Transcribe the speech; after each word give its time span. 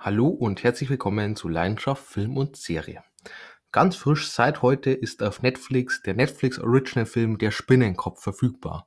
Hallo 0.00 0.28
und 0.28 0.62
herzlich 0.62 0.90
willkommen 0.90 1.34
zu 1.34 1.48
Leidenschaft 1.48 2.04
Film 2.04 2.36
und 2.36 2.56
Serie. 2.56 3.02
Ganz 3.72 3.96
frisch 3.96 4.28
seit 4.30 4.62
heute 4.62 4.92
ist 4.92 5.24
auf 5.24 5.42
Netflix 5.42 6.02
der 6.02 6.14
Netflix 6.14 6.60
Original 6.60 7.04
Film 7.04 7.36
Der 7.36 7.50
Spinnenkopf 7.50 8.22
verfügbar. 8.22 8.86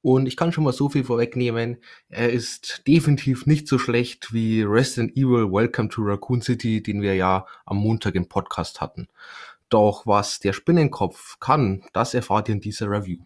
Und 0.00 0.26
ich 0.26 0.36
kann 0.36 0.52
schon 0.52 0.62
mal 0.62 0.72
so 0.72 0.88
viel 0.88 1.02
vorwegnehmen, 1.02 1.78
er 2.08 2.32
ist 2.32 2.86
definitiv 2.86 3.46
nicht 3.46 3.66
so 3.66 3.80
schlecht 3.80 4.32
wie 4.32 4.62
Resident 4.62 5.16
Evil 5.16 5.50
Welcome 5.50 5.88
to 5.88 6.02
Raccoon 6.02 6.40
City, 6.40 6.80
den 6.80 7.02
wir 7.02 7.16
ja 7.16 7.46
am 7.66 7.78
Montag 7.78 8.14
im 8.14 8.28
Podcast 8.28 8.80
hatten. 8.80 9.08
Doch 9.70 10.06
was 10.06 10.38
der 10.38 10.52
Spinnenkopf 10.52 11.40
kann, 11.40 11.84
das 11.92 12.14
erfahrt 12.14 12.48
ihr 12.48 12.54
in 12.54 12.60
dieser 12.60 12.88
Review. 12.88 13.24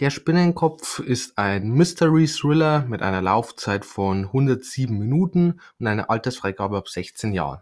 Der 0.00 0.08
Spinnenkopf 0.08 1.00
ist 1.00 1.36
ein 1.36 1.68
Mystery-Thriller 1.68 2.86
mit 2.88 3.02
einer 3.02 3.20
Laufzeit 3.20 3.84
von 3.84 4.24
107 4.24 4.98
Minuten 4.98 5.60
und 5.78 5.86
einer 5.86 6.08
Altersfreigabe 6.08 6.78
ab 6.78 6.88
16 6.88 7.34
Jahren. 7.34 7.60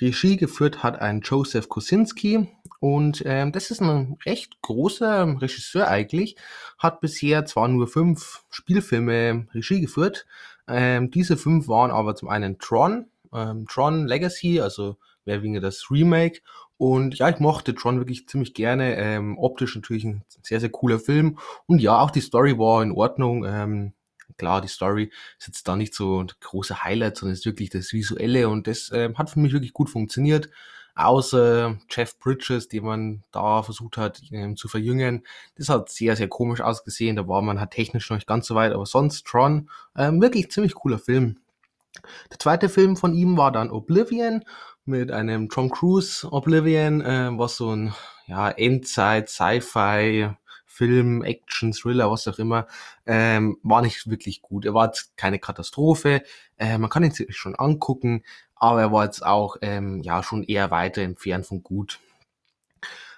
Regie 0.00 0.36
geführt 0.36 0.84
hat 0.84 1.00
ein 1.00 1.20
Joseph 1.20 1.68
Kosinski 1.68 2.48
und 2.78 3.24
ähm, 3.26 3.50
das 3.50 3.72
ist 3.72 3.80
ein 3.80 4.16
recht 4.24 4.62
großer 4.62 5.40
Regisseur 5.40 5.88
eigentlich, 5.88 6.36
hat 6.78 7.00
bisher 7.00 7.44
zwar 7.44 7.66
nur 7.66 7.88
fünf 7.88 8.44
Spielfilme 8.50 9.48
Regie 9.52 9.80
geführt, 9.80 10.26
ähm, 10.68 11.10
diese 11.10 11.36
fünf 11.36 11.66
waren 11.66 11.90
aber 11.90 12.14
zum 12.14 12.28
einen 12.28 12.60
Tron, 12.60 13.06
ähm, 13.32 13.66
Tron 13.66 14.06
Legacy, 14.06 14.60
also 14.60 14.96
mehr 15.24 15.42
weniger 15.42 15.60
das 15.60 15.90
Remake 15.90 16.40
und 16.78 17.18
ja, 17.18 17.28
ich 17.28 17.40
mochte 17.40 17.74
Tron 17.74 17.98
wirklich 17.98 18.28
ziemlich 18.28 18.54
gerne. 18.54 18.96
Ähm, 18.96 19.36
optisch 19.36 19.74
natürlich 19.74 20.04
ein 20.04 20.22
sehr, 20.42 20.60
sehr 20.60 20.70
cooler 20.70 21.00
Film. 21.00 21.38
Und 21.66 21.82
ja, 21.82 22.00
auch 22.00 22.12
die 22.12 22.20
Story 22.20 22.56
war 22.56 22.82
in 22.84 22.92
Ordnung. 22.92 23.44
Ähm, 23.44 23.92
klar, 24.36 24.60
die 24.60 24.68
Story 24.68 25.10
ist 25.38 25.48
jetzt 25.48 25.66
da 25.66 25.74
nicht 25.74 25.92
so 25.92 26.22
ein 26.22 26.28
großer 26.40 26.84
Highlight, 26.84 27.16
sondern 27.16 27.34
ist 27.34 27.46
wirklich 27.46 27.70
das 27.70 27.92
Visuelle 27.92 28.48
und 28.48 28.68
das 28.68 28.92
ähm, 28.94 29.18
hat 29.18 29.28
für 29.30 29.40
mich 29.40 29.52
wirklich 29.52 29.72
gut 29.72 29.90
funktioniert. 29.90 30.50
Außer 30.94 31.78
Jeff 31.90 32.18
Bridges, 32.18 32.68
den 32.68 32.84
man 32.84 33.22
da 33.32 33.62
versucht 33.64 33.96
hat 33.96 34.20
ähm, 34.30 34.56
zu 34.56 34.68
verjüngen. 34.68 35.24
Das 35.56 35.68
hat 35.68 35.90
sehr, 35.90 36.16
sehr 36.16 36.28
komisch 36.28 36.60
ausgesehen. 36.60 37.16
Da 37.16 37.26
war 37.26 37.42
man 37.42 37.58
halt 37.60 37.72
technisch 37.72 38.08
noch 38.10 38.16
nicht 38.16 38.26
ganz 38.26 38.46
so 38.46 38.54
weit, 38.54 38.72
aber 38.72 38.86
sonst 38.86 39.26
Tron, 39.26 39.68
ähm, 39.96 40.20
wirklich 40.20 40.50
ziemlich 40.50 40.74
cooler 40.74 40.98
Film. 40.98 41.38
Der 42.30 42.38
zweite 42.38 42.68
Film 42.68 42.96
von 42.96 43.14
ihm 43.14 43.36
war 43.36 43.52
dann 43.52 43.70
Oblivion 43.70 44.44
mit 44.84 45.10
einem 45.10 45.48
Tom 45.48 45.70
Cruise 45.70 46.26
Oblivion, 46.30 47.00
äh, 47.00 47.30
was 47.32 47.56
so 47.56 47.74
ein 47.74 47.94
ja, 48.26 48.50
Endzeit, 48.50 49.28
Sci-Fi, 49.28 50.30
Film, 50.66 51.22
Action, 51.22 51.72
Thriller, 51.72 52.10
was 52.10 52.28
auch 52.28 52.38
immer, 52.38 52.66
ähm, 53.04 53.58
war 53.62 53.82
nicht 53.82 54.08
wirklich 54.08 54.42
gut. 54.42 54.64
Er 54.64 54.74
war 54.74 54.86
jetzt 54.86 55.16
keine 55.16 55.38
Katastrophe, 55.38 56.22
äh, 56.56 56.78
man 56.78 56.90
kann 56.90 57.02
ihn 57.02 57.10
sich 57.10 57.36
schon 57.36 57.56
angucken, 57.56 58.22
aber 58.54 58.80
er 58.80 58.92
war 58.92 59.04
jetzt 59.04 59.24
auch 59.24 59.56
ähm, 59.60 60.02
ja 60.02 60.22
schon 60.22 60.44
eher 60.44 60.70
weiter 60.70 61.02
entfernt 61.02 61.46
von 61.46 61.62
gut. 61.62 62.00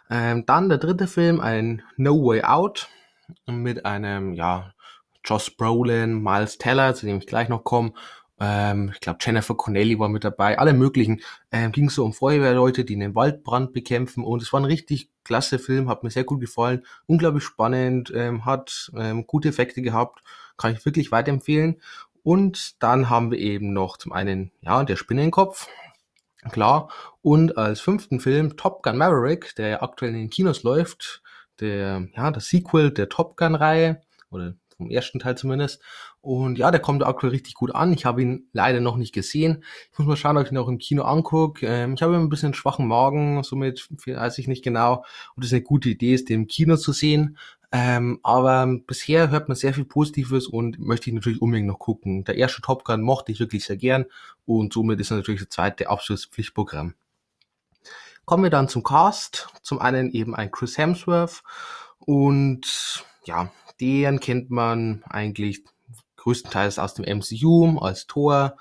Ähm, 0.09 0.45
dann 0.47 0.69
der 0.69 0.79
dritte 0.79 1.07
Film, 1.07 1.41
ein 1.41 1.83
No 1.97 2.15
Way 2.25 2.43
Out 2.45 2.89
mit 3.47 3.85
einem 3.85 4.33
ja 4.33 4.73
Josh 5.25 5.57
Brolin, 5.57 6.23
Miles 6.23 6.59
Teller, 6.59 6.95
zu 6.95 7.07
dem 7.07 7.19
ich 7.19 7.27
gleich 7.27 7.49
noch 7.49 7.63
komme, 7.63 7.93
ähm, 8.41 8.91
ich 8.95 9.01
glaube 9.01 9.19
Jennifer 9.21 9.55
Connelly 9.55 9.99
war 9.99 10.09
mit 10.09 10.25
dabei, 10.25 10.59
alle 10.59 10.73
möglichen. 10.73 11.21
Ähm, 11.53 11.73
ging 11.73 11.91
so 11.91 12.05
um 12.05 12.15
Feuerwehrleute, 12.15 12.85
die 12.85 12.95
einen 12.95 13.15
Waldbrand 13.15 13.73
bekämpfen. 13.73 14.25
Und 14.25 14.43
es 14.43 14.53
war 14.53 14.61
ein 14.61 14.65
richtig 14.65 15.11
klasse 15.25 15.59
Film, 15.59 15.89
hat 15.89 16.03
mir 16.03 16.11
sehr 16.11 16.25
gut 16.25 16.41
gefallen, 16.41 16.85
unglaublich 17.07 17.45
spannend, 17.45 18.11
ähm, 18.15 18.47
hat 18.47 18.91
ähm, 18.97 19.27
gute 19.27 19.51
Effekte 19.51 19.83
gehabt, 19.83 20.23
kann 20.57 20.73
ich 20.73 20.85
wirklich 20.85 21.13
weiterempfehlen. 21.13 21.81
Und 22.23 22.83
dann 22.83 23.11
haben 23.11 23.31
wir 23.31 23.39
eben 23.39 23.73
noch 23.73 23.97
zum 23.99 24.13
einen, 24.13 24.51
ja, 24.63 24.85
der 24.85 24.97
Spinnenkopf, 24.97 25.69
klar, 26.51 26.91
und 27.23 27.57
als 27.59 27.81
fünften 27.81 28.21
Film 28.21 28.57
Top 28.57 28.83
Gun 28.83 28.97
Maverick, 28.97 29.55
der 29.57 29.83
aktuell 29.83 30.13
in 30.13 30.19
den 30.19 30.31
Kinos 30.31 30.63
läuft, 30.63 31.23
der, 31.61 32.09
ja, 32.15 32.31
das 32.31 32.49
Sequel 32.49 32.91
der 32.91 33.09
Top 33.09 33.37
Gun-Reihe, 33.37 34.01
oder 34.31 34.55
vom 34.81 34.91
ersten 34.91 35.19
Teil 35.19 35.37
zumindest. 35.37 35.83
Und 36.23 36.59
ja, 36.59 36.71
der 36.71 36.81
kommt 36.81 37.03
aktuell 37.03 37.31
richtig 37.31 37.55
gut 37.55 37.75
an. 37.75 37.95
Ich 37.95 38.05
habe 38.05 38.21
ihn 38.21 38.49
leider 38.53 38.81
noch 38.81 38.97
nicht 38.97 39.15
gesehen. 39.15 39.65
Ich 39.91 39.99
muss 39.99 40.07
mal 40.07 40.17
schauen, 40.17 40.37
ob 40.37 40.45
ich 40.45 40.53
ihn 40.53 40.59
auch 40.59 40.69
im 40.69 40.79
Kino 40.79 41.03
angucke. 41.05 41.67
Ähm, 41.67 41.95
ich 41.95 42.03
habe 42.03 42.17
ein 42.17 42.29
bisschen 42.29 42.53
schwachen 42.53 42.87
Magen, 42.87 43.43
somit 43.43 43.89
weiß 44.07 44.37
ich 44.39 44.47
nicht 44.47 44.63
genau, 44.63 45.05
ob 45.35 45.43
das 45.43 45.53
eine 45.53 45.63
gute 45.63 45.89
Idee 45.89 46.13
ist, 46.13 46.29
den 46.29 46.43
im 46.43 46.47
Kino 46.47 46.77
zu 46.77 46.93
sehen. 46.93 47.39
Ähm, 47.73 48.19
aber 48.23 48.67
bisher 48.87 49.31
hört 49.31 49.49
man 49.49 49.57
sehr 49.57 49.73
viel 49.73 49.85
Positives 49.85 50.47
und 50.47 50.79
möchte 50.79 51.09
ich 51.09 51.15
natürlich 51.15 51.41
unbedingt 51.41 51.69
noch 51.69 51.79
gucken. 51.79 52.25
Der 52.25 52.35
erste 52.35 52.61
Top 52.61 52.85
Gun 52.85 53.01
mochte 53.01 53.33
ich 53.33 53.41
wirklich 53.41 53.65
sehr 53.65 53.77
gern 53.77 54.07
und 54.45 54.73
somit 54.73 55.01
ist 55.01 55.13
er 55.13 55.19
natürlich 55.19 55.41
der 55.41 55.51
zweite 55.51 55.89
Abschlusspflichtprogramm. 55.89 56.95
Kommen 58.25 58.43
wir 58.43 58.51
dann 58.51 58.69
zum 58.69 58.83
Cast. 58.83 59.49
Zum 59.63 59.79
einen 59.79 60.11
eben 60.11 60.35
ein 60.35 60.51
Chris 60.51 60.77
Hemsworth 60.79 61.43
und 61.99 63.05
ja, 63.25 63.53
den 63.81 64.21
kennt 64.21 64.51
man 64.51 65.03
eigentlich 65.09 65.65
größtenteils 66.21 66.79
aus 66.79 66.95
dem 66.95 67.05
MCU 67.05 67.79
als 67.79 68.07
Thor. 68.07 68.57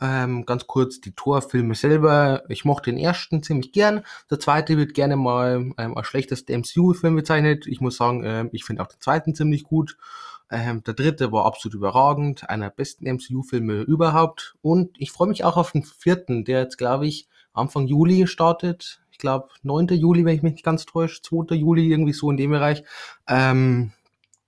Ähm, 0.00 0.46
ganz 0.46 0.66
kurz 0.66 1.00
die 1.00 1.14
Thor-Filme 1.14 1.74
selber. 1.74 2.42
Ich 2.48 2.64
mochte 2.64 2.90
den 2.90 2.98
ersten 2.98 3.42
ziemlich 3.42 3.72
gern. 3.72 4.02
Der 4.30 4.40
zweite 4.40 4.76
wird 4.76 4.94
gerne 4.94 5.16
mal 5.16 5.72
ähm, 5.78 5.96
als 5.96 6.06
schlechtester 6.08 6.58
MCU-Film 6.58 7.14
bezeichnet. 7.14 7.66
Ich 7.66 7.80
muss 7.80 7.98
sagen, 7.98 8.24
ähm, 8.24 8.48
ich 8.52 8.64
finde 8.64 8.82
auch 8.82 8.88
den 8.88 9.00
zweiten 9.00 9.34
ziemlich 9.34 9.62
gut. 9.62 9.96
Ähm, 10.50 10.82
der 10.82 10.94
dritte 10.94 11.30
war 11.30 11.46
absolut 11.46 11.74
überragend. 11.74 12.48
Einer 12.50 12.66
der 12.66 12.74
besten 12.74 13.06
MCU-Filme 13.06 13.82
überhaupt. 13.82 14.56
Und 14.60 14.90
ich 14.98 15.12
freue 15.12 15.28
mich 15.28 15.44
auch 15.44 15.56
auf 15.56 15.72
den 15.72 15.84
vierten, 15.84 16.44
der 16.44 16.60
jetzt, 16.60 16.78
glaube 16.78 17.06
ich, 17.06 17.28
Anfang 17.52 17.86
Juli 17.86 18.26
startet. 18.26 19.02
Ich 19.12 19.18
glaube, 19.18 19.48
9. 19.62 19.88
Juli, 19.88 20.24
wenn 20.24 20.34
ich 20.34 20.42
mich 20.42 20.54
nicht 20.54 20.64
ganz 20.64 20.84
täusche. 20.84 21.22
2. 21.22 21.54
Juli, 21.54 21.90
irgendwie 21.90 22.12
so 22.12 22.30
in 22.30 22.38
dem 22.38 22.50
Bereich. 22.50 22.82
Ähm, 23.28 23.92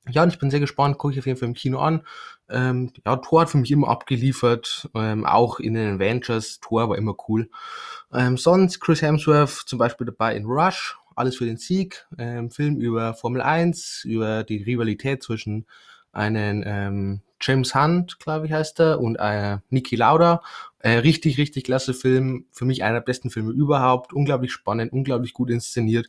ja, 0.08 0.22
und 0.22 0.28
ich 0.28 0.38
bin 0.38 0.50
sehr 0.50 0.60
gespannt, 0.60 0.98
gucke 0.98 1.14
ich 1.14 1.18
auf 1.18 1.26
jeden 1.26 1.38
Fall 1.38 1.48
im 1.48 1.54
Kino 1.54 1.78
an. 1.78 2.02
Ähm, 2.48 2.92
ja, 3.06 3.16
Thor 3.16 3.42
hat 3.42 3.50
für 3.50 3.58
mich 3.58 3.70
immer 3.70 3.88
abgeliefert, 3.88 4.88
ähm, 4.94 5.24
auch 5.24 5.60
in 5.60 5.74
den 5.74 5.96
Avengers. 5.96 6.60
Thor 6.60 6.90
war 6.90 6.98
immer 6.98 7.14
cool. 7.28 7.48
Ähm, 8.12 8.36
sonst 8.36 8.80
Chris 8.80 9.02
Hemsworth 9.02 9.64
zum 9.66 9.78
Beispiel 9.78 10.06
dabei 10.06 10.36
in 10.36 10.44
Rush, 10.44 10.98
alles 11.16 11.36
für 11.36 11.46
den 11.46 11.56
Sieg. 11.56 12.06
Ähm, 12.18 12.50
Film 12.50 12.76
über 12.76 13.14
Formel 13.14 13.40
1, 13.40 14.04
über 14.04 14.44
die 14.44 14.62
Rivalität 14.62 15.22
zwischen 15.22 15.66
einen 16.12 16.62
ähm, 16.66 17.22
James 17.40 17.74
Hunt, 17.74 18.18
glaube 18.20 18.46
ich, 18.46 18.52
heißt 18.52 18.80
er, 18.80 19.00
und 19.00 19.16
äh, 19.16 19.58
Niki 19.70 19.96
Lauda. 19.96 20.42
Äh, 20.78 20.98
richtig, 20.98 21.38
richtig 21.38 21.64
klasse 21.64 21.94
Film. 21.94 22.46
Für 22.52 22.64
mich 22.64 22.84
einer 22.84 22.94
der 22.94 23.00
besten 23.00 23.30
Filme 23.30 23.52
überhaupt. 23.52 24.12
Unglaublich 24.12 24.52
spannend, 24.52 24.92
unglaublich 24.92 25.32
gut 25.32 25.50
inszeniert. 25.50 26.08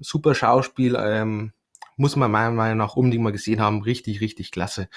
Super 0.00 0.34
Schauspiel. 0.34 0.96
Ähm, 0.98 1.52
muss 1.96 2.16
man 2.16 2.30
meiner 2.30 2.50
Meinung 2.50 2.78
nach 2.78 2.96
unbedingt 2.96 3.24
mal 3.24 3.32
gesehen 3.32 3.60
haben. 3.60 3.82
Richtig, 3.82 4.20
richtig 4.20 4.50
klasse. 4.50 4.88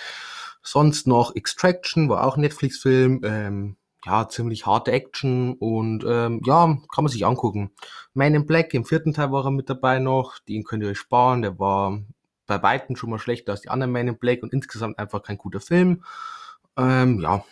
Sonst 0.61 1.07
noch 1.07 1.35
Extraction, 1.35 2.09
war 2.09 2.25
auch 2.25 2.37
Netflix-Film. 2.37 3.21
Ähm, 3.23 3.77
ja, 4.05 4.27
ziemlich 4.29 4.65
harte 4.65 4.91
Action 4.91 5.53
und 5.55 6.05
ähm, 6.07 6.41
ja, 6.45 6.77
kann 6.93 7.03
man 7.03 7.07
sich 7.07 7.25
angucken. 7.25 7.71
Man 8.13 8.35
in 8.35 8.45
Black, 8.45 8.73
im 8.73 8.85
vierten 8.85 9.13
Teil 9.13 9.31
war 9.31 9.45
er 9.45 9.51
mit 9.51 9.69
dabei 9.69 9.99
noch, 9.99 10.37
den 10.39 10.63
könnt 10.63 10.83
ihr 10.83 10.89
euch 10.89 10.99
sparen, 10.99 11.41
der 11.41 11.57
war 11.59 11.99
bei 12.45 12.61
Weitem 12.61 12.95
schon 12.95 13.09
mal 13.09 13.19
schlechter 13.19 13.51
als 13.51 13.61
die 13.61 13.69
anderen 13.69 13.91
Man 13.91 14.07
in 14.07 14.17
Black 14.17 14.43
und 14.43 14.53
insgesamt 14.53 14.99
einfach 14.99 15.23
kein 15.23 15.37
guter 15.37 15.59
Film. 15.59 16.03
Ähm, 16.77 17.19
ja, 17.19 17.43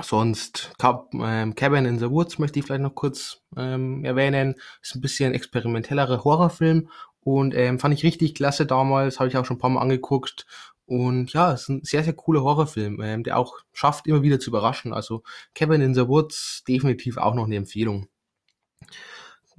sonst 0.00 0.72
ähm, 0.82 1.54
Cabin 1.54 1.84
in 1.84 1.98
the 1.98 2.10
Woods 2.10 2.38
möchte 2.38 2.58
ich 2.58 2.64
vielleicht 2.64 2.82
noch 2.82 2.94
kurz 2.94 3.42
ähm, 3.56 4.04
erwähnen. 4.04 4.54
Ist 4.82 4.94
ein 4.94 5.00
bisschen 5.00 5.34
experimentellerer 5.34 6.24
Horrorfilm 6.24 6.88
und 7.24 7.54
ähm, 7.54 7.78
fand 7.78 7.94
ich 7.94 8.04
richtig 8.04 8.34
klasse 8.34 8.66
damals, 8.66 9.18
habe 9.18 9.28
ich 9.28 9.36
auch 9.36 9.44
schon 9.44 9.56
ein 9.56 9.60
paar 9.60 9.70
Mal 9.70 9.80
angeguckt. 9.80 10.46
Und 10.86 11.32
ja, 11.32 11.52
es 11.52 11.62
ist 11.62 11.68
ein 11.70 11.80
sehr, 11.82 12.04
sehr 12.04 12.12
cooler 12.12 12.42
Horrorfilm, 12.42 13.00
ähm, 13.00 13.24
der 13.24 13.38
auch 13.38 13.60
schafft, 13.72 14.06
immer 14.06 14.22
wieder 14.22 14.38
zu 14.38 14.50
überraschen. 14.50 14.92
Also 14.92 15.22
Kevin 15.54 15.80
in 15.80 15.94
the 15.94 16.06
Woods, 16.06 16.62
definitiv 16.68 17.16
auch 17.16 17.34
noch 17.34 17.46
eine 17.46 17.56
Empfehlung. 17.56 18.08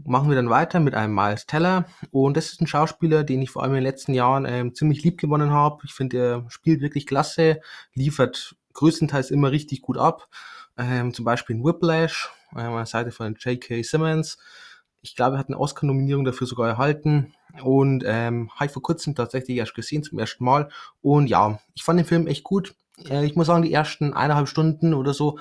Machen 0.03 0.29
wir 0.29 0.35
dann 0.35 0.51
weiter 0.51 0.79
mit 0.79 0.93
einem 0.93 1.15
Miles 1.15 1.47
Teller. 1.47 1.85
Und 2.11 2.37
das 2.37 2.51
ist 2.51 2.61
ein 2.61 2.67
Schauspieler, 2.67 3.23
den 3.23 3.41
ich 3.41 3.49
vor 3.49 3.63
allem 3.63 3.71
in 3.71 3.77
den 3.77 3.83
letzten 3.85 4.13
Jahren 4.13 4.45
ähm, 4.45 4.75
ziemlich 4.75 5.03
lieb 5.03 5.19
gewonnen 5.19 5.49
habe. 5.49 5.81
Ich 5.85 5.93
finde, 5.93 6.17
er 6.17 6.45
spielt 6.49 6.81
wirklich 6.81 7.07
klasse, 7.07 7.61
liefert 7.95 8.55
größtenteils 8.73 9.31
immer 9.31 9.51
richtig 9.51 9.81
gut 9.81 9.97
ab. 9.97 10.27
Ähm, 10.77 11.13
zum 11.13 11.25
Beispiel 11.25 11.55
in 11.55 11.63
Whiplash, 11.63 12.29
äh, 12.53 12.59
an 12.59 12.75
der 12.75 12.85
Seite 12.85 13.11
von 13.11 13.35
J.K. 13.35 13.81
Simmons. 13.81 14.37
Ich 15.05 15.15
glaube, 15.15 15.35
er 15.35 15.39
hat 15.39 15.49
eine 15.49 15.59
Oscar-Nominierung 15.59 16.25
dafür 16.25 16.47
sogar 16.47 16.67
erhalten. 16.67 17.33
Und 17.63 18.03
ähm, 18.05 18.49
habe 18.55 18.65
ich 18.65 18.71
vor 18.71 18.81
kurzem 18.81 19.15
tatsächlich 19.15 19.57
erst 19.57 19.75
gesehen, 19.75 20.03
zum 20.03 20.19
ersten 20.19 20.43
Mal. 20.43 20.69
Und 21.01 21.27
ja, 21.27 21.59
ich 21.75 21.83
fand 21.83 21.99
den 21.99 22.07
Film 22.07 22.27
echt 22.27 22.43
gut. 22.43 22.75
Äh, 23.07 23.25
ich 23.25 23.35
muss 23.35 23.47
sagen, 23.47 23.61
die 23.61 23.71
ersten 23.71 24.13
eineinhalb 24.13 24.47
Stunden 24.47 24.93
oder 24.93 25.13
so 25.13 25.37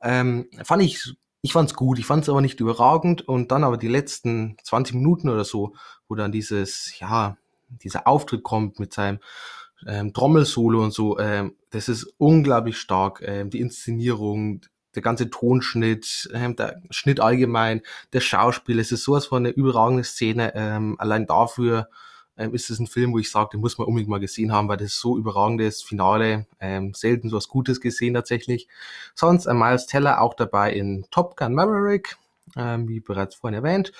ähm, 0.00 0.48
fand 0.62 0.82
ich, 0.82 1.14
ich 1.42 1.52
fand's 1.52 1.74
gut. 1.74 1.98
Ich 1.98 2.06
fand's 2.06 2.28
aber 2.28 2.40
nicht 2.40 2.60
überragend. 2.60 3.26
Und 3.26 3.50
dann 3.50 3.64
aber 3.64 3.76
die 3.76 3.88
letzten 3.88 4.56
20 4.62 4.94
Minuten 4.94 5.28
oder 5.28 5.44
so, 5.44 5.74
wo 6.08 6.14
dann 6.14 6.32
dieses, 6.32 6.98
ja, 7.00 7.36
dieser 7.68 8.06
Auftritt 8.06 8.44
kommt 8.44 8.78
mit 8.78 8.94
seinem 8.94 9.18
ähm, 9.86 10.12
Trommelsolo 10.12 10.82
und 10.82 10.92
so, 10.92 11.18
ähm, 11.18 11.56
das 11.70 11.88
ist 11.88 12.14
unglaublich 12.18 12.78
stark. 12.78 13.20
Ähm, 13.22 13.50
die 13.50 13.60
Inszenierung, 13.60 14.62
der 14.94 15.02
ganze 15.02 15.30
Tonschnitt, 15.30 16.28
ähm, 16.32 16.56
der 16.56 16.80
Schnitt 16.90 17.20
allgemein, 17.20 17.82
der 18.12 18.20
Schauspiel, 18.20 18.78
es 18.78 18.92
ist 18.92 19.04
sowas 19.04 19.26
von 19.26 19.44
eine 19.44 19.54
überragende 19.54 20.04
Szene. 20.04 20.52
Ähm, 20.54 20.96
allein 20.98 21.26
dafür 21.26 21.88
ähm, 22.36 22.54
ist 22.54 22.70
es 22.70 22.78
ein 22.78 22.86
Film, 22.86 23.12
wo 23.12 23.18
ich 23.18 23.30
sage, 23.30 23.50
den 23.52 23.60
muss 23.60 23.78
man 23.78 23.86
unbedingt 23.86 24.10
mal 24.10 24.20
gesehen 24.20 24.52
haben, 24.52 24.68
weil 24.68 24.76
das 24.76 24.88
ist 24.88 25.00
so 25.00 25.18
überragendes 25.18 25.82
Finale. 25.82 26.46
Ähm, 26.60 26.94
selten 26.94 27.28
so 27.28 27.36
was 27.36 27.48
Gutes 27.48 27.80
gesehen 27.80 28.14
tatsächlich. 28.14 28.68
Sonst 29.14 29.46
ein 29.46 29.58
Miles 29.58 29.86
Teller 29.86 30.20
auch 30.20 30.34
dabei 30.34 30.72
in 30.72 31.04
Top 31.10 31.36
Gun 31.36 31.54
Maverick 31.54 32.16
ähm, 32.56 32.88
wie 32.88 33.00
bereits 33.00 33.34
vorhin 33.34 33.54
erwähnt. 33.54 33.92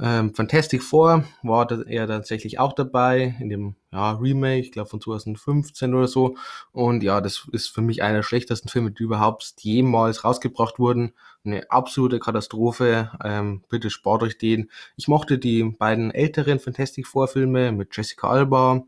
Ähm, 0.00 0.34
Fantastic 0.34 0.82
Four 0.82 1.24
war 1.42 1.70
er 1.86 2.06
tatsächlich 2.06 2.58
auch 2.58 2.72
dabei 2.72 3.36
in 3.40 3.48
dem 3.48 3.76
ja, 3.92 4.12
Remake, 4.12 4.60
ich 4.60 4.72
glaube 4.72 4.88
von 4.88 5.00
2015 5.00 5.94
oder 5.94 6.08
so. 6.08 6.36
Und 6.72 7.02
ja, 7.02 7.20
das 7.20 7.46
ist 7.52 7.68
für 7.68 7.80
mich 7.80 8.02
einer 8.02 8.16
der 8.16 8.22
schlechtesten 8.22 8.68
Filme, 8.68 8.90
die 8.90 9.04
überhaupt 9.04 9.54
jemals 9.60 10.24
rausgebracht 10.24 10.78
wurden. 10.78 11.12
Eine 11.44 11.70
absolute 11.70 12.18
Katastrophe. 12.18 13.12
Ähm, 13.22 13.62
bitte 13.68 13.90
spart 13.90 14.22
euch 14.22 14.38
den. 14.38 14.70
Ich 14.96 15.08
mochte 15.08 15.38
die 15.38 15.62
beiden 15.62 16.10
älteren 16.10 16.58
Fantastic 16.58 17.06
Four 17.06 17.28
Filme 17.28 17.70
mit 17.70 17.96
Jessica 17.96 18.28
Alba 18.28 18.82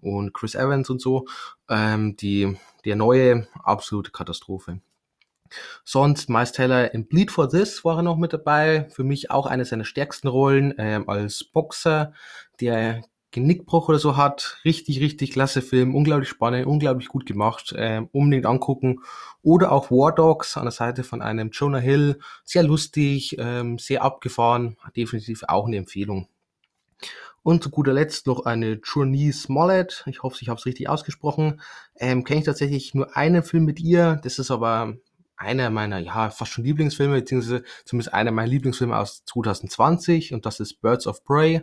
und 0.00 0.32
Chris 0.34 0.54
Evans 0.54 0.88
und 0.90 1.00
so. 1.00 1.26
Ähm, 1.68 2.16
die, 2.16 2.56
der 2.84 2.94
neue, 2.94 3.48
absolute 3.62 4.12
Katastrophe. 4.12 4.80
Sonst 5.84 6.28
Miles 6.28 6.52
Teller 6.52 6.92
in 6.94 7.06
Bleed 7.06 7.30
for 7.30 7.48
This 7.48 7.84
war 7.84 7.98
er 7.98 8.02
noch 8.02 8.16
mit 8.16 8.32
dabei. 8.32 8.88
Für 8.90 9.04
mich 9.04 9.30
auch 9.30 9.46
eine 9.46 9.64
seiner 9.64 9.84
stärksten 9.84 10.28
Rollen 10.28 10.74
ähm, 10.78 11.08
als 11.08 11.44
Boxer, 11.44 12.12
der 12.60 13.02
Genickbruch 13.34 13.88
oder 13.88 13.98
so 13.98 14.16
hat. 14.16 14.58
Richtig, 14.64 15.00
richtig 15.00 15.32
klasse 15.32 15.60
Film. 15.60 15.96
Unglaublich 15.96 16.28
spannend, 16.28 16.66
unglaublich 16.66 17.08
gut 17.08 17.26
gemacht. 17.26 17.74
Ähm, 17.76 18.08
unbedingt 18.12 18.46
angucken. 18.46 19.00
Oder 19.42 19.72
auch 19.72 19.90
War 19.90 20.14
Dogs 20.14 20.56
an 20.56 20.64
der 20.64 20.72
Seite 20.72 21.02
von 21.02 21.20
einem 21.20 21.50
Jonah 21.50 21.78
Hill. 21.78 22.20
Sehr 22.44 22.62
lustig, 22.62 23.36
ähm, 23.38 23.78
sehr 23.78 24.02
abgefahren. 24.02 24.76
Definitiv 24.96 25.42
auch 25.48 25.66
eine 25.66 25.78
Empfehlung. 25.78 26.28
Und 27.42 27.62
zu 27.62 27.70
guter 27.70 27.92
Letzt 27.92 28.28
noch 28.28 28.46
eine 28.46 28.80
Journey 28.84 29.32
Smollett. 29.32 30.04
Ich 30.06 30.22
hoffe, 30.22 30.38
ich 30.40 30.48
habe 30.48 30.58
es 30.58 30.64
richtig 30.64 30.88
ausgesprochen. 30.88 31.60
Ähm, 31.96 32.22
Kenne 32.22 32.38
ich 32.40 32.46
tatsächlich 32.46 32.94
nur 32.94 33.16
einen 33.16 33.42
Film 33.42 33.64
mit 33.64 33.80
ihr. 33.80 34.20
Das 34.22 34.38
ist 34.38 34.52
aber 34.52 34.96
einer 35.36 35.70
meiner, 35.70 35.98
ja, 35.98 36.30
fast 36.30 36.52
schon 36.52 36.64
Lieblingsfilme, 36.64 37.16
beziehungsweise 37.16 37.64
zumindest 37.84 38.14
einer 38.14 38.30
meiner 38.30 38.48
Lieblingsfilme 38.48 38.96
aus 38.96 39.24
2020 39.24 40.32
und 40.32 40.46
das 40.46 40.60
ist 40.60 40.80
Birds 40.80 41.06
of 41.06 41.24
Prey. 41.24 41.62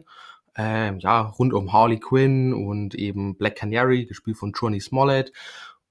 Ähm, 0.56 1.00
ja, 1.00 1.22
rund 1.22 1.54
um 1.54 1.72
Harley 1.72 2.00
Quinn 2.00 2.54
und 2.54 2.94
eben 2.96 3.38
Black 3.38 3.56
Canary, 3.56 4.06
gespielt 4.06 4.38
von 4.38 4.52
Johnny 4.52 4.82
Smollett 4.82 5.32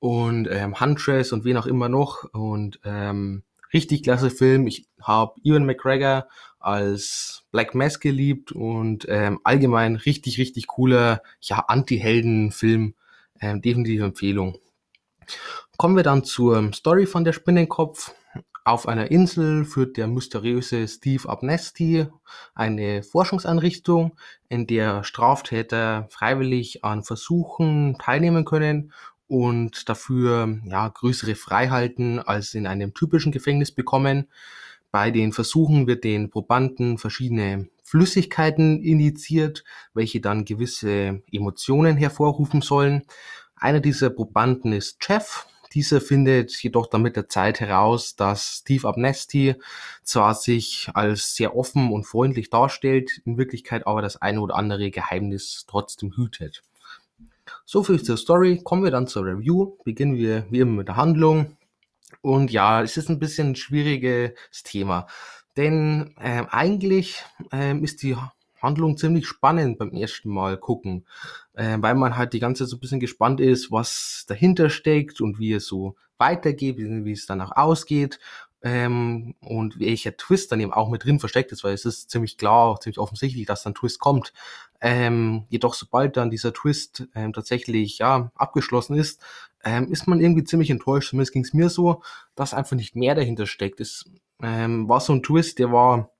und 0.00 0.48
ähm, 0.50 0.78
Huntress 0.78 1.32
und 1.32 1.44
wen 1.44 1.56
auch 1.56 1.66
immer 1.66 1.88
noch 1.88 2.24
und 2.32 2.78
ähm, 2.84 3.42
richtig 3.72 4.02
klasse 4.02 4.30
Film. 4.30 4.66
Ich 4.66 4.86
habe 5.00 5.34
Ewan 5.44 5.64
McGregor 5.64 6.26
als 6.58 7.44
Black 7.52 7.74
Mask 7.74 8.02
geliebt 8.02 8.52
und 8.52 9.06
ähm, 9.08 9.40
allgemein 9.44 9.96
richtig, 9.96 10.38
richtig 10.38 10.66
cooler, 10.66 11.22
ja, 11.40 11.64
Anti-Helden-Film. 11.68 12.94
Ähm, 13.40 13.62
definitive 13.62 14.04
Empfehlung. 14.04 14.58
Kommen 15.80 15.96
wir 15.96 16.02
dann 16.02 16.24
zur 16.24 16.74
Story 16.74 17.06
von 17.06 17.24
der 17.24 17.32
Spinnenkopf. 17.32 18.12
Auf 18.66 18.86
einer 18.86 19.10
Insel 19.10 19.64
führt 19.64 19.96
der 19.96 20.08
mysteriöse 20.08 20.86
Steve 20.86 21.26
Abnesti 21.26 22.06
eine 22.54 23.02
Forschungseinrichtung, 23.02 24.14
in 24.50 24.66
der 24.66 25.04
Straftäter 25.04 26.06
freiwillig 26.10 26.84
an 26.84 27.02
Versuchen 27.02 27.96
teilnehmen 27.98 28.44
können 28.44 28.92
und 29.26 29.88
dafür 29.88 30.58
ja, 30.66 30.86
größere 30.86 31.34
Freiheiten 31.34 32.18
als 32.18 32.52
in 32.52 32.66
einem 32.66 32.92
typischen 32.92 33.32
Gefängnis 33.32 33.72
bekommen. 33.72 34.28
Bei 34.90 35.10
den 35.10 35.32
Versuchen 35.32 35.86
wird 35.86 36.04
den 36.04 36.28
Probanden 36.28 36.98
verschiedene 36.98 37.70
Flüssigkeiten 37.84 38.82
injiziert, 38.82 39.64
welche 39.94 40.20
dann 40.20 40.44
gewisse 40.44 41.22
Emotionen 41.32 41.96
hervorrufen 41.96 42.60
sollen. 42.60 43.04
Einer 43.56 43.80
dieser 43.80 44.10
Probanden 44.10 44.74
ist 44.74 44.98
Jeff, 45.08 45.46
dieser 45.72 46.00
findet 46.00 46.50
jedoch 46.62 46.88
dann 46.88 47.02
mit 47.02 47.16
der 47.16 47.28
Zeit 47.28 47.60
heraus, 47.60 48.16
dass 48.16 48.60
Steve 48.60 48.88
Abnesti 48.88 49.54
zwar 50.02 50.34
sich 50.34 50.88
als 50.94 51.36
sehr 51.36 51.56
offen 51.56 51.92
und 51.92 52.04
freundlich 52.04 52.50
darstellt, 52.50 53.22
in 53.24 53.38
Wirklichkeit 53.38 53.86
aber 53.86 54.02
das 54.02 54.20
eine 54.20 54.40
oder 54.40 54.56
andere 54.56 54.90
Geheimnis 54.90 55.66
trotzdem 55.68 56.16
hütet. 56.16 56.62
So 57.64 57.82
viel 57.82 58.02
zur 58.02 58.16
Story. 58.16 58.60
Kommen 58.62 58.82
wir 58.82 58.90
dann 58.90 59.06
zur 59.06 59.24
Review. 59.24 59.76
Beginnen 59.84 60.16
wir 60.16 60.46
wie 60.50 60.60
immer 60.60 60.72
mit 60.72 60.88
der 60.88 60.96
Handlung. 60.96 61.56
Und 62.20 62.50
ja, 62.50 62.82
es 62.82 62.96
ist 62.96 63.08
ein 63.08 63.18
bisschen 63.18 63.50
ein 63.50 63.56
schwieriges 63.56 64.32
Thema. 64.64 65.06
Denn 65.56 66.14
äh, 66.18 66.44
eigentlich 66.50 67.24
äh, 67.52 67.76
ist 67.78 68.02
die 68.02 68.16
Handlung 68.62 68.96
ziemlich 68.96 69.26
spannend 69.26 69.78
beim 69.78 69.92
ersten 69.92 70.30
Mal 70.30 70.56
gucken, 70.56 71.06
äh, 71.54 71.78
weil 71.80 71.94
man 71.94 72.16
halt 72.16 72.32
die 72.32 72.40
ganze 72.40 72.64
Zeit 72.64 72.70
so 72.70 72.76
ein 72.76 72.80
bisschen 72.80 73.00
gespannt 73.00 73.40
ist, 73.40 73.70
was 73.70 74.24
dahinter 74.28 74.70
steckt 74.70 75.20
und 75.20 75.38
wie 75.38 75.52
es 75.52 75.66
so 75.66 75.96
weitergeht, 76.18 76.76
wie, 76.76 77.12
es 77.12 77.26
danach 77.26 77.56
ausgeht 77.56 78.20
ähm, 78.62 79.34
und 79.40 79.80
welcher 79.80 80.16
Twist 80.16 80.52
dann 80.52 80.60
eben 80.60 80.72
auch 80.72 80.90
mit 80.90 81.04
drin 81.04 81.18
versteckt 81.18 81.50
ist, 81.52 81.64
weil 81.64 81.74
es 81.74 81.84
ist 81.84 82.10
ziemlich 82.10 82.36
klar, 82.36 82.78
ziemlich 82.80 82.98
offensichtlich, 82.98 83.46
dass 83.46 83.62
dann 83.62 83.74
Twist 83.74 84.00
kommt. 84.00 84.32
Ähm, 84.80 85.44
jedoch 85.48 85.74
sobald 85.74 86.16
dann 86.16 86.30
dieser 86.30 86.52
Twist 86.52 87.08
ähm, 87.14 87.32
tatsächlich 87.32 87.98
ja 87.98 88.30
abgeschlossen 88.34 88.96
ist, 88.96 89.22
ähm, 89.64 89.90
ist 89.90 90.06
man 90.06 90.20
irgendwie 90.20 90.44
ziemlich 90.44 90.70
enttäuscht. 90.70 91.10
Zumindest 91.10 91.32
ging 91.32 91.44
es 91.44 91.54
mir 91.54 91.68
so, 91.68 92.02
dass 92.34 92.54
einfach 92.54 92.76
nicht 92.76 92.96
mehr 92.96 93.14
dahinter 93.14 93.46
steckt. 93.46 93.80
Es 93.80 94.04
ähm, 94.42 94.88
war 94.88 95.00
so 95.00 95.12
ein 95.12 95.22
Twist, 95.22 95.58
der 95.58 95.72
war 95.72 96.10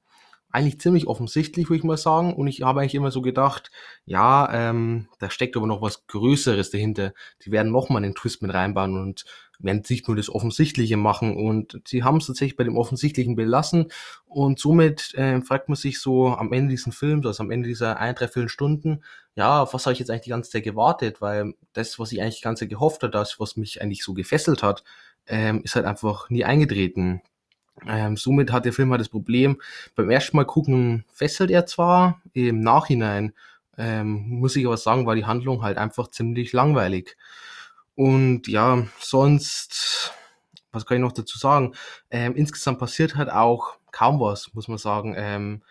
eigentlich 0.52 0.80
ziemlich 0.80 1.06
offensichtlich, 1.06 1.68
würde 1.68 1.78
ich 1.78 1.84
mal 1.84 1.96
sagen. 1.96 2.34
Und 2.34 2.46
ich 2.46 2.62
habe 2.62 2.80
eigentlich 2.80 2.94
immer 2.94 3.10
so 3.10 3.22
gedacht, 3.22 3.70
ja, 4.04 4.48
ähm, 4.52 5.08
da 5.18 5.30
steckt 5.30 5.56
aber 5.56 5.66
noch 5.66 5.82
was 5.82 6.06
Größeres 6.06 6.70
dahinter. 6.70 7.12
Die 7.44 7.52
werden 7.52 7.72
nochmal 7.72 8.02
einen 8.04 8.14
Twist 8.14 8.42
mit 8.42 8.52
reinbauen 8.52 9.00
und 9.00 9.24
werden 9.58 9.84
sich 9.84 10.06
nur 10.06 10.16
das 10.16 10.30
Offensichtliche 10.30 10.96
machen. 10.96 11.36
Und 11.36 11.80
sie 11.86 12.02
haben 12.02 12.16
es 12.16 12.26
tatsächlich 12.26 12.56
bei 12.56 12.64
dem 12.64 12.76
Offensichtlichen 12.76 13.36
belassen. 13.36 13.86
Und 14.26 14.58
somit 14.58 15.14
äh, 15.14 15.40
fragt 15.42 15.68
man 15.68 15.76
sich 15.76 16.00
so 16.00 16.28
am 16.28 16.52
Ende 16.52 16.70
dieses 16.70 16.94
Films, 16.94 17.26
also 17.26 17.42
am 17.42 17.50
Ende 17.50 17.68
dieser 17.68 17.98
ein, 17.98 18.14
drei, 18.14 18.28
vier 18.28 18.48
Stunden, 18.48 19.02
ja, 19.36 19.62
auf 19.62 19.74
was 19.74 19.86
habe 19.86 19.92
ich 19.92 20.00
jetzt 20.00 20.10
eigentlich 20.10 20.22
die 20.22 20.30
ganze 20.30 20.50
Zeit 20.50 20.64
gewartet? 20.64 21.20
Weil 21.20 21.54
das, 21.72 21.98
was 21.98 22.12
ich 22.12 22.20
eigentlich 22.20 22.38
die 22.38 22.44
ganze 22.44 22.64
Zeit 22.64 22.70
gehofft 22.70 23.02
habe, 23.02 23.12
das, 23.12 23.38
was 23.38 23.56
mich 23.56 23.80
eigentlich 23.80 24.02
so 24.02 24.14
gefesselt 24.14 24.62
hat, 24.62 24.82
ähm, 25.26 25.62
ist 25.62 25.76
halt 25.76 25.86
einfach 25.86 26.28
nie 26.30 26.44
eingetreten. 26.44 27.22
Ähm, 27.86 28.16
somit 28.16 28.52
hat 28.52 28.64
der 28.64 28.72
Film 28.72 28.90
halt 28.90 29.00
das 29.00 29.08
Problem, 29.08 29.60
beim 29.94 30.10
ersten 30.10 30.36
Mal 30.36 30.44
gucken 30.44 31.04
fesselt 31.12 31.50
er 31.50 31.66
zwar, 31.66 32.20
im 32.32 32.60
Nachhinein 32.60 33.32
ähm, 33.80 34.26
muss 34.28 34.56
ich 34.56 34.66
aber 34.66 34.76
sagen, 34.76 35.06
war 35.06 35.14
die 35.14 35.24
Handlung 35.24 35.62
halt 35.62 35.78
einfach 35.78 36.08
ziemlich 36.08 36.52
langweilig. 36.52 37.16
Und 37.94 38.46
ja, 38.46 38.86
sonst, 38.98 40.12
was 40.70 40.84
kann 40.84 40.98
ich 40.98 41.02
noch 41.02 41.12
dazu 41.12 41.38
sagen? 41.38 41.74
Ähm, 42.10 42.36
insgesamt 42.36 42.78
passiert 42.78 43.16
halt 43.16 43.30
auch 43.30 43.78
kaum 43.90 44.20
was, 44.20 44.52
muss 44.52 44.68
man 44.68 44.78
sagen. 44.78 45.14
Ähm, 45.16 45.62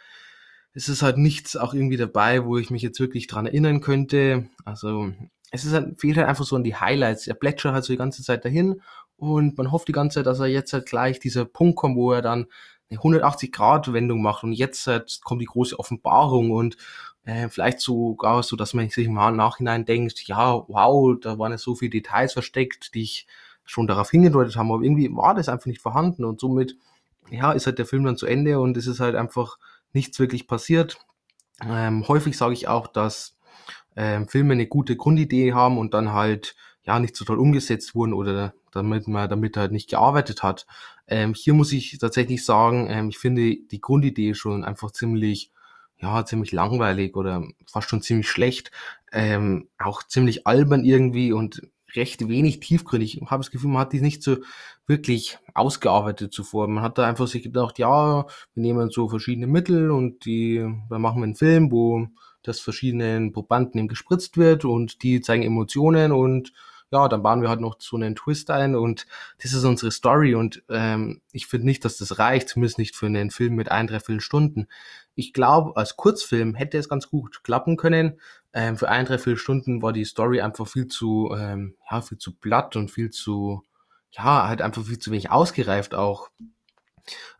es 0.74 0.90
ist 0.90 1.04
halt 1.04 1.18
nichts 1.18 1.56
auch 1.56 1.74
irgendwie 1.74 1.98
dabei, 1.98 2.46
wo 2.46 2.58
ich 2.58 2.72
mich 2.72 2.82
jetzt 2.82 3.00
wirklich 3.00 3.28
dran 3.28 3.46
erinnern 3.46 3.82
könnte. 3.82 4.50
Also 4.66 5.12
es 5.52 5.66
ist 5.66 5.74
halt, 5.74 6.00
fehlt 6.00 6.18
halt 6.18 6.28
einfach 6.28 6.46
so 6.46 6.56
an 6.56 6.64
die 6.64 6.76
Highlights. 6.76 7.28
Er 7.28 7.36
plätschert 7.36 7.74
halt 7.74 7.84
so 7.84 7.94
die 7.94 7.98
ganze 7.98 8.24
Zeit 8.24 8.44
dahin 8.44 8.82
und 9.20 9.58
man 9.58 9.72
hofft 9.72 9.88
die 9.88 9.94
ganze 9.94 10.16
Zeit, 10.16 10.26
dass 10.26 10.40
er 10.40 10.48
jetzt 10.48 10.74
halt 10.74 10.86
gleich 10.86 11.20
dieser 11.20 11.46
Punkt 11.46 11.76
kommt, 11.76 11.96
wo 11.96 12.12
er 12.12 12.22
dann 12.22 12.48
eine 12.90 13.00
180-Grad-Wendung 13.00 14.22
macht 14.22 14.44
und 14.44 14.54
jetzt 14.54 14.88
halt 14.88 15.20
kommt 15.24 15.42
die 15.42 15.46
große 15.46 15.78
Offenbarung 15.78 16.52
und 16.52 16.78
äh, 17.26 17.50
vielleicht 17.50 17.82
sogar 17.82 18.42
so, 18.44 18.56
dass 18.56 18.74
man 18.74 18.90
sich 18.90 19.06
im 19.06 19.14
Nachhinein 19.14 19.86
denkt, 19.86 20.28
ja, 20.28 20.64
wow, 20.68 21.16
da 21.20 21.38
waren 21.38 21.52
jetzt 21.52 21.64
so 21.64 21.76
viele 21.76 21.92
Details 21.92 22.34
versteckt, 22.34 22.96
die 22.96 23.04
ich 23.04 23.28
schon 23.66 23.86
darauf 23.86 24.10
hingedeutet 24.10 24.56
haben, 24.56 24.72
aber 24.72 24.82
irgendwie 24.82 25.16
war 25.16 25.36
das 25.36 25.50
einfach 25.50 25.68
nicht 25.68 25.82
vorhanden 25.82 26.26
und 26.26 26.40
somit, 26.40 26.76
ja, 27.30 27.52
ist 27.52 27.68
halt 27.68 27.78
der 27.78 27.86
Film 27.86 28.04
dann 28.06 28.18
zu 28.18 28.26
Ende 28.26 28.60
und 28.60 28.76
es 28.78 28.88
ist 28.88 29.00
halt 29.00 29.16
einfach 29.16 29.60
nichts 29.94 30.18
wirklich 30.20 30.48
passiert. 30.48 30.98
Ähm, 31.62 32.08
häufig 32.08 32.38
sage 32.38 32.54
ich 32.54 32.68
auch, 32.68 32.88
dass 32.88 33.38
ähm, 33.96 34.28
Filme 34.28 34.54
eine 34.54 34.66
gute 34.66 34.96
Grundidee 34.96 35.54
haben 35.54 35.78
und 35.78 35.94
dann 35.94 36.14
halt 36.14 36.56
ja 36.84 37.00
nicht 37.00 37.16
so 37.16 37.26
toll 37.26 37.38
umgesetzt 37.38 37.94
wurden 37.94 38.14
oder 38.14 38.54
damit 38.72 39.08
man 39.08 39.30
damit 39.30 39.58
halt 39.58 39.72
nicht 39.72 39.90
gearbeitet 39.90 40.44
hat. 40.44 40.66
Ähm, 41.08 41.34
hier 41.34 41.54
muss 41.54 41.72
ich 41.72 41.98
tatsächlich 42.00 42.46
sagen, 42.46 42.88
ähm, 42.90 43.10
ich 43.10 43.18
finde 43.18 43.56
die 43.56 43.82
Grundidee 43.82 44.34
schon 44.34 44.64
einfach 44.64 44.92
ziemlich, 44.92 45.52
ja, 45.98 46.26
ziemlich 46.26 46.52
langweilig 46.52 47.16
oder 47.16 47.44
fast 47.66 47.90
schon 47.90 48.02
ziemlich 48.02 48.30
schlecht. 48.30 48.72
Ähm, 49.12 49.68
auch 49.78 50.04
ziemlich 50.04 50.46
albern 50.48 50.86
irgendwie 50.86 51.34
und 51.34 51.62
recht 51.96 52.28
wenig 52.28 52.60
tiefgründig. 52.60 53.22
Ich 53.22 53.32
habe 53.32 53.42
das 53.42 53.52
Gefühl, 53.52 53.72
man 53.72 53.82
hat 53.82 53.94
die 53.94 54.02
nicht 54.02 54.24
so 54.24 54.38
wirklich 54.88 55.38
ausgearbeitet 55.54 56.34
zuvor. 56.34 56.68
Man 56.68 56.84
hat 56.84 56.98
da 56.98 57.08
einfach 57.08 57.28
sich 57.28 57.44
gedacht, 57.44 57.80
ja, 57.80 58.26
wir 58.54 58.62
nehmen 58.62 58.90
so 58.92 59.10
verschiedene 59.10 59.48
Mittel 59.48 59.92
und 59.92 60.26
die, 60.26 60.66
dann 60.90 61.02
machen 61.02 61.20
wir 61.20 61.26
einen 61.26 61.36
Film, 61.36 61.72
wo 61.72 62.08
das 62.44 62.60
verschiedenen 62.60 63.32
Probanden 63.32 63.80
eben 63.80 63.88
gespritzt 63.88 64.38
wird 64.38 64.66
und 64.66 65.04
die 65.04 65.22
zeigen 65.22 65.44
Emotionen 65.44 66.12
und 66.12 66.54
ja, 66.92 67.08
dann 67.08 67.22
bauen 67.22 67.42
wir 67.42 67.50
halt 67.50 67.62
noch 67.62 67.76
so 67.80 67.96
einen 67.96 68.16
Twist 68.16 68.50
ein 68.50 68.76
und 68.76 69.06
das 69.42 69.54
ist 69.54 69.64
unsere 69.64 69.92
Story 69.92 70.36
und 70.36 70.64
ähm, 70.70 71.22
ich 71.32 71.48
finde 71.48 71.68
nicht, 71.68 71.86
dass 71.86 71.98
das 71.98 72.18
reicht, 72.18 72.50
zumindest 72.50 72.80
nicht 72.80 72.96
für 72.96 73.06
einen 73.06 73.30
Film 73.32 73.56
mit 73.56 73.70
ein, 73.70 73.88
drei 73.88 74.00
Stunden. 74.20 74.68
Ich 75.16 75.34
glaube, 75.34 75.78
als 75.78 75.98
Kurzfilm 75.98 76.56
hätte 76.56 76.78
es 76.78 76.90
ganz 76.90 77.10
gut 77.10 77.44
klappen 77.44 77.78
können. 77.78 78.20
Ähm, 78.54 78.78
für 78.78 78.90
ein, 78.90 79.06
drei 79.06 79.36
Stunden 79.36 79.82
war 79.82 79.94
die 79.94 80.06
Story 80.06 80.42
einfach 80.42 80.68
viel 80.68 80.88
zu, 80.88 81.36
ähm, 81.38 81.76
ja, 81.90 82.02
viel 82.02 82.18
zu 82.18 82.34
platt 82.34 82.76
und 82.76 82.90
viel 82.90 83.12
zu, 83.12 83.64
ja, 84.12 84.48
halt 84.48 84.62
einfach 84.62 84.84
viel 84.84 85.00
zu 85.00 85.12
wenig 85.12 85.30
ausgereift 85.30 85.94
auch. 85.94 86.30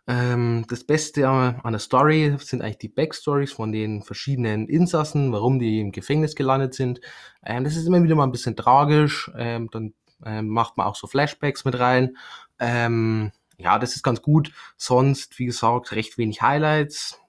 Ähm, 0.10 0.66
das 0.68 0.84
Beste 0.84 1.30
an 1.30 1.72
der 1.72 1.80
Story 1.80 2.36
sind 2.40 2.64
eigentlich 2.64 2.80
die 2.80 2.88
Backstories 2.90 3.52
von 3.52 3.72
den 3.72 4.02
verschiedenen 4.02 4.68
Insassen, 4.68 5.32
warum 5.32 5.60
die 5.60 5.80
im 5.80 5.92
Gefängnis 5.92 6.34
gelandet 6.34 6.74
sind. 6.74 7.00
Ähm, 7.46 7.64
das 7.64 7.76
ist 7.76 7.86
immer 7.86 8.02
wieder 8.02 8.16
mal 8.16 8.24
ein 8.24 8.32
bisschen 8.32 8.56
tragisch. 8.56 9.30
Ähm, 9.38 9.70
dann 9.72 9.94
ähm, 10.26 10.48
macht 10.50 10.78
man 10.78 10.88
auch 10.88 10.96
so 10.96 11.06
Flashbacks 11.06 11.64
mit 11.64 11.78
rein. 11.78 12.18
Ähm, 12.58 13.32
ja, 13.60 13.78
das 13.78 13.96
ist 13.96 14.02
ganz 14.02 14.24
gut. 14.24 14.52
Sonst, 14.78 15.38
wie 15.38 15.46
gesagt, 15.46 15.92
recht 15.92 16.18
wenig 16.18 16.42
Highlights. 16.42 17.22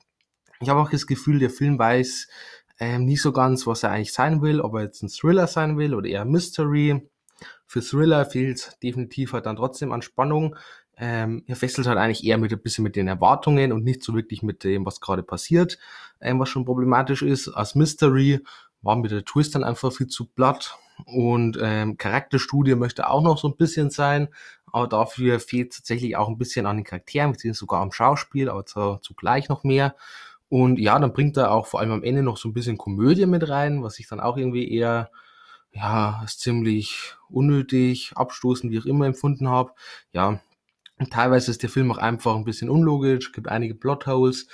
Ich 0.60 0.70
habe 0.70 0.80
auch 0.80 0.90
das 0.90 1.06
Gefühl, 1.06 1.38
der 1.38 1.50
Film 1.50 1.78
weiß 1.78 2.28
ähm, 2.78 3.04
nie 3.04 3.18
so 3.18 3.32
ganz, 3.32 3.66
was 3.66 3.82
er 3.82 3.90
eigentlich 3.90 4.14
sein 4.14 4.40
will, 4.40 4.62
ob 4.62 4.72
er 4.74 4.84
jetzt 4.84 5.02
ein 5.02 5.10
Thriller 5.10 5.48
sein 5.48 5.76
will 5.76 5.94
oder 5.94 6.08
eher 6.08 6.24
Mystery. 6.24 7.06
Für 7.66 7.82
Thriller 7.82 8.24
fehlt 8.24 8.78
definitiv 8.82 9.34
halt 9.34 9.44
dann 9.44 9.56
trotzdem 9.56 9.92
an 9.92 10.00
Spannung. 10.00 10.56
Ähm, 11.02 11.42
fesselt 11.54 11.86
halt 11.86 11.96
eigentlich 11.96 12.24
eher 12.24 12.36
mit 12.36 12.52
ein 12.52 12.60
bisschen 12.60 12.84
mit 12.84 12.94
den 12.94 13.08
Erwartungen 13.08 13.72
und 13.72 13.84
nicht 13.84 14.02
so 14.02 14.14
wirklich 14.14 14.42
mit 14.42 14.64
dem, 14.64 14.84
was 14.84 15.00
gerade 15.00 15.22
passiert, 15.22 15.78
ähm, 16.20 16.38
was 16.38 16.50
schon 16.50 16.66
problematisch 16.66 17.22
ist. 17.22 17.48
Als 17.48 17.74
Mystery 17.74 18.40
war 18.82 18.96
mir 18.96 19.08
der 19.08 19.24
Twist 19.24 19.54
dann 19.54 19.64
einfach 19.64 19.92
viel 19.92 20.08
zu 20.08 20.26
platt. 20.26 20.76
Und 21.06 21.58
ähm, 21.62 21.96
Charakterstudie 21.96 22.74
möchte 22.74 23.08
auch 23.08 23.22
noch 23.22 23.38
so 23.38 23.48
ein 23.48 23.56
bisschen 23.56 23.88
sein, 23.88 24.28
aber 24.66 24.86
dafür 24.86 25.40
fehlt 25.40 25.74
tatsächlich 25.74 26.16
auch 26.16 26.28
ein 26.28 26.36
bisschen 26.36 26.66
an 26.66 26.76
den 26.76 26.84
Charakteren, 26.84 27.32
beziehungsweise 27.32 27.60
sogar 27.60 27.80
am 27.80 27.92
Schauspiel, 27.92 28.50
aber 28.50 28.66
zu, 28.66 28.98
zugleich 29.00 29.48
noch 29.48 29.64
mehr. 29.64 29.96
Und 30.50 30.78
ja, 30.78 30.98
dann 30.98 31.14
bringt 31.14 31.38
er 31.38 31.52
auch 31.52 31.66
vor 31.66 31.80
allem 31.80 31.92
am 31.92 32.02
Ende 32.02 32.22
noch 32.22 32.36
so 32.36 32.48
ein 32.48 32.52
bisschen 32.52 32.76
Komödie 32.76 33.24
mit 33.24 33.48
rein, 33.48 33.82
was 33.82 33.98
ich 33.98 34.08
dann 34.08 34.20
auch 34.20 34.36
irgendwie 34.36 34.70
eher 34.70 35.10
ja, 35.72 36.24
ziemlich 36.26 37.14
unnötig, 37.30 38.12
abstoßend, 38.16 38.72
wie 38.72 38.80
auch 38.80 38.86
immer 38.86 39.06
empfunden 39.06 39.48
habe. 39.48 39.72
Ja, 40.12 40.40
teilweise 41.08 41.50
ist 41.50 41.62
der 41.62 41.70
Film 41.70 41.90
auch 41.90 41.98
einfach 41.98 42.36
ein 42.36 42.44
bisschen 42.44 42.70
unlogisch, 42.70 43.32
gibt 43.32 43.48
einige 43.48 43.74
Plotholes, 43.74 44.48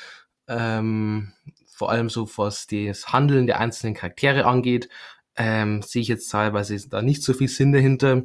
ähm, 0.49 1.33
vor 1.67 1.91
allem 1.91 2.09
so 2.09 2.29
was 2.37 2.67
das 2.67 3.13
Handeln 3.13 3.47
der 3.47 3.61
einzelnen 3.61 3.95
Charaktere 3.95 4.47
angeht, 4.47 4.89
ähm, 5.37 5.83
sehe 5.83 6.03
ich 6.03 6.09
jetzt 6.09 6.29
teilweise 6.31 6.89
da 6.89 7.03
nicht 7.03 7.23
so 7.23 7.35
viel 7.35 7.49
Sinn 7.49 7.73
dahinter. 7.73 8.23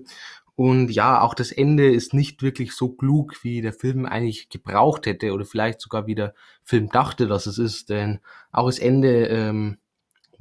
Und 0.56 0.90
ja, 0.92 1.22
auch 1.22 1.34
das 1.34 1.51
Ende 1.51 1.92
ist 1.92 2.13
nicht 2.13 2.44
wirklich 2.44 2.74
so 2.74 2.90
klug, 2.90 3.44
wie 3.44 3.62
der 3.62 3.74
Film 3.74 4.06
eigentlich 4.06 4.50
gebraucht 4.50 5.06
hätte 5.06 5.34
oder 5.34 5.46
vielleicht 5.46 5.82
sogar 5.82 6.06
wie 6.08 6.16
der 6.16 6.34
Film 6.63 6.90
dachte, 6.90 7.28
dass 7.28 7.48
es 7.48 7.58
ist. 7.58 7.90
Denn 7.90 8.20
auch 8.51 8.68
das 8.68 8.80
Ende 8.80 9.25
ähm, 9.28 9.78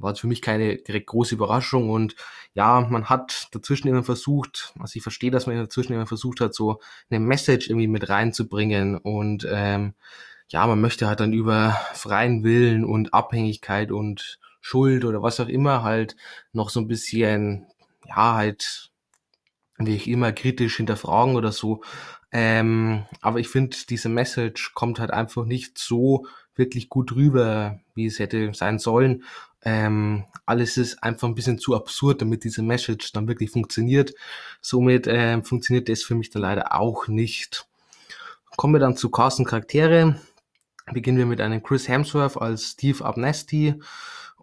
war 0.01 0.15
für 0.15 0.27
mich 0.27 0.41
keine 0.41 0.77
direkt 0.77 1.07
große 1.07 1.35
Überraschung 1.35 1.89
und 1.89 2.15
ja, 2.53 2.81
man 2.81 3.09
hat 3.09 3.47
dazwischen 3.51 3.87
immer 3.87 4.03
versucht, 4.03 4.73
also 4.79 4.97
ich 4.97 5.03
verstehe, 5.03 5.31
dass 5.31 5.47
man 5.47 5.55
dazwischen 5.57 5.93
immer 5.93 6.07
versucht 6.07 6.41
hat, 6.41 6.53
so 6.53 6.79
eine 7.09 7.19
Message 7.19 7.69
irgendwie 7.69 7.87
mit 7.87 8.09
reinzubringen 8.09 8.97
und 8.97 9.47
ähm, 9.49 9.93
ja, 10.49 10.67
man 10.67 10.81
möchte 10.81 11.07
halt 11.07 11.21
dann 11.21 11.31
über 11.31 11.79
freien 11.93 12.43
Willen 12.43 12.83
und 12.83 13.13
Abhängigkeit 13.13 13.91
und 13.91 14.37
Schuld 14.59 15.05
oder 15.05 15.21
was 15.23 15.39
auch 15.39 15.47
immer 15.47 15.81
halt 15.81 16.15
noch 16.51 16.69
so 16.69 16.79
ein 16.79 16.87
bisschen, 16.87 17.67
ja, 18.05 18.35
halt, 18.35 18.91
wie 19.77 19.95
ich 19.95 20.07
immer 20.07 20.33
kritisch 20.33 20.77
hinterfragen 20.77 21.35
oder 21.35 21.51
so. 21.51 21.81
Ähm, 22.31 23.05
aber 23.21 23.39
ich 23.39 23.47
finde, 23.47 23.75
diese 23.89 24.09
Message 24.09 24.73
kommt 24.73 24.99
halt 24.99 25.11
einfach 25.11 25.45
nicht 25.45 25.77
so 25.77 26.27
wirklich 26.61 26.87
gut 26.87 27.15
rüber, 27.15 27.79
wie 27.95 28.05
es 28.05 28.19
hätte 28.19 28.53
sein 28.53 28.79
sollen. 28.79 29.23
Ähm, 29.63 30.25
alles 30.45 30.77
ist 30.77 31.03
einfach 31.03 31.27
ein 31.27 31.35
bisschen 31.35 31.59
zu 31.59 31.75
absurd, 31.75 32.21
damit 32.21 32.43
diese 32.43 32.61
Message 32.61 33.11
dann 33.11 33.27
wirklich 33.27 33.51
funktioniert. 33.51 34.13
Somit 34.61 35.07
ähm, 35.07 35.43
funktioniert 35.43 35.89
das 35.89 36.03
für 36.03 36.15
mich 36.15 36.29
dann 36.29 36.43
leider 36.43 36.75
auch 36.79 37.07
nicht. 37.07 37.67
Kommen 38.57 38.75
wir 38.75 38.79
dann 38.79 38.97
zu 38.97 39.09
Carsten 39.09 39.45
Charaktere. 39.45 40.19
Beginnen 40.91 41.17
wir 41.17 41.25
mit 41.25 41.41
einem 41.41 41.63
Chris 41.63 41.87
Hemsworth 41.87 42.37
als 42.37 42.71
Steve 42.71 43.03
Abnesti. 43.03 43.75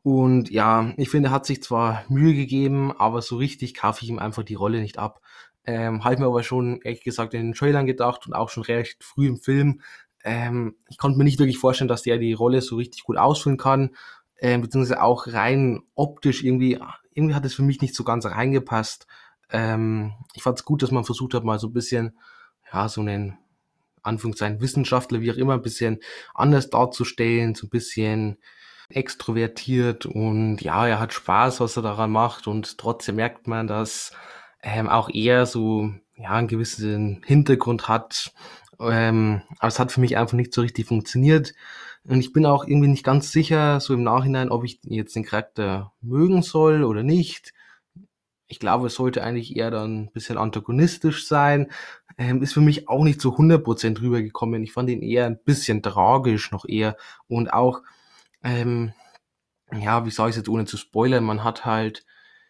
Und 0.02 0.50
ja, 0.50 0.92
ich 0.96 1.10
finde, 1.10 1.28
er 1.28 1.32
hat 1.32 1.46
sich 1.46 1.62
zwar 1.62 2.04
Mühe 2.08 2.34
gegeben, 2.34 2.92
aber 2.96 3.20
so 3.20 3.36
richtig 3.36 3.74
kaufe 3.74 4.04
ich 4.04 4.10
ihm 4.10 4.18
einfach 4.18 4.44
die 4.44 4.54
Rolle 4.54 4.80
nicht 4.80 4.98
ab. 4.98 5.20
Ähm, 5.64 6.04
habe 6.04 6.14
ich 6.14 6.20
mir 6.20 6.26
aber 6.26 6.42
schon, 6.42 6.80
ehrlich 6.82 7.02
gesagt, 7.02 7.34
in 7.34 7.48
den 7.48 7.54
Trailern 7.54 7.86
gedacht 7.86 8.26
und 8.26 8.32
auch 8.32 8.48
schon 8.48 8.62
recht 8.62 9.04
früh 9.04 9.26
im 9.26 9.36
Film. 9.36 9.82
Ähm, 10.28 10.76
ich 10.88 10.98
konnte 10.98 11.16
mir 11.16 11.24
nicht 11.24 11.38
wirklich 11.38 11.58
vorstellen, 11.58 11.88
dass 11.88 12.02
der 12.02 12.18
die 12.18 12.34
Rolle 12.34 12.60
so 12.60 12.76
richtig 12.76 13.04
gut 13.04 13.16
ausfüllen 13.16 13.56
kann 13.56 13.90
äh, 14.38 14.56
beziehungsweise 14.58 15.02
auch 15.02 15.26
rein 15.26 15.82
optisch 15.94 16.42
irgendwie, 16.42 16.78
irgendwie 17.12 17.34
hat 17.34 17.44
es 17.44 17.54
für 17.54 17.62
mich 17.62 17.80
nicht 17.80 17.94
so 17.94 18.04
ganz 18.04 18.24
reingepasst. 18.24 19.06
Ähm, 19.50 20.14
ich 20.34 20.42
fand 20.42 20.58
es 20.58 20.64
gut, 20.64 20.82
dass 20.82 20.90
man 20.90 21.04
versucht 21.04 21.34
hat, 21.34 21.44
mal 21.44 21.58
so 21.58 21.68
ein 21.68 21.72
bisschen, 21.72 22.18
ja, 22.72 22.88
so 22.88 23.00
einen 23.00 23.38
Anführungszeichen 24.02 24.60
Wissenschaftler, 24.60 25.20
wie 25.20 25.32
auch 25.32 25.36
immer, 25.36 25.54
ein 25.54 25.62
bisschen 25.62 26.00
anders 26.34 26.70
darzustellen, 26.70 27.54
so 27.54 27.66
ein 27.66 27.70
bisschen 27.70 28.38
extrovertiert 28.90 30.06
und 30.06 30.62
ja, 30.62 30.86
er 30.86 30.98
hat 30.98 31.12
Spaß, 31.12 31.60
was 31.60 31.76
er 31.76 31.82
daran 31.82 32.10
macht 32.10 32.46
und 32.46 32.78
trotzdem 32.78 33.16
merkt 33.16 33.46
man, 33.46 33.66
dass 33.66 34.12
ähm, 34.62 34.88
auch 34.88 35.10
er 35.12 35.44
so 35.44 35.92
ja 36.16 36.30
einen 36.30 36.48
gewissen 36.48 37.22
Hintergrund 37.26 37.88
hat. 37.88 38.32
Ähm, 38.80 39.42
aber 39.58 39.68
es 39.68 39.78
hat 39.78 39.92
für 39.92 40.00
mich 40.00 40.16
einfach 40.16 40.34
nicht 40.34 40.54
so 40.54 40.60
richtig 40.60 40.86
funktioniert. 40.86 41.54
Und 42.04 42.20
ich 42.20 42.32
bin 42.32 42.46
auch 42.46 42.64
irgendwie 42.64 42.88
nicht 42.88 43.04
ganz 43.04 43.32
sicher, 43.32 43.80
so 43.80 43.94
im 43.94 44.02
Nachhinein, 44.02 44.50
ob 44.50 44.64
ich 44.64 44.80
jetzt 44.84 45.16
den 45.16 45.24
Charakter 45.24 45.92
mögen 46.00 46.42
soll 46.42 46.84
oder 46.84 47.02
nicht. 47.02 47.52
Ich 48.46 48.60
glaube, 48.60 48.86
es 48.86 48.94
sollte 48.94 49.22
eigentlich 49.22 49.56
eher 49.56 49.70
dann 49.70 50.04
ein 50.04 50.12
bisschen 50.12 50.38
antagonistisch 50.38 51.26
sein. 51.26 51.70
Ähm, 52.16 52.42
ist 52.42 52.54
für 52.54 52.60
mich 52.60 52.88
auch 52.88 53.04
nicht 53.04 53.20
so 53.20 53.36
100% 53.36 54.00
rübergekommen. 54.00 54.62
Ich 54.62 54.72
fand 54.72 54.90
ihn 54.90 55.02
eher 55.02 55.26
ein 55.26 55.38
bisschen 55.44 55.82
tragisch 55.82 56.50
noch 56.50 56.64
eher. 56.66 56.96
Und 57.28 57.52
auch, 57.52 57.82
ähm, 58.42 58.92
ja, 59.72 60.06
wie 60.06 60.10
sage 60.10 60.30
ich 60.30 60.34
es 60.34 60.38
jetzt 60.38 60.48
ohne 60.48 60.64
zu 60.64 60.76
spoilern, 60.76 61.24
man 61.24 61.44
hat 61.44 61.64
halt, 61.64 62.06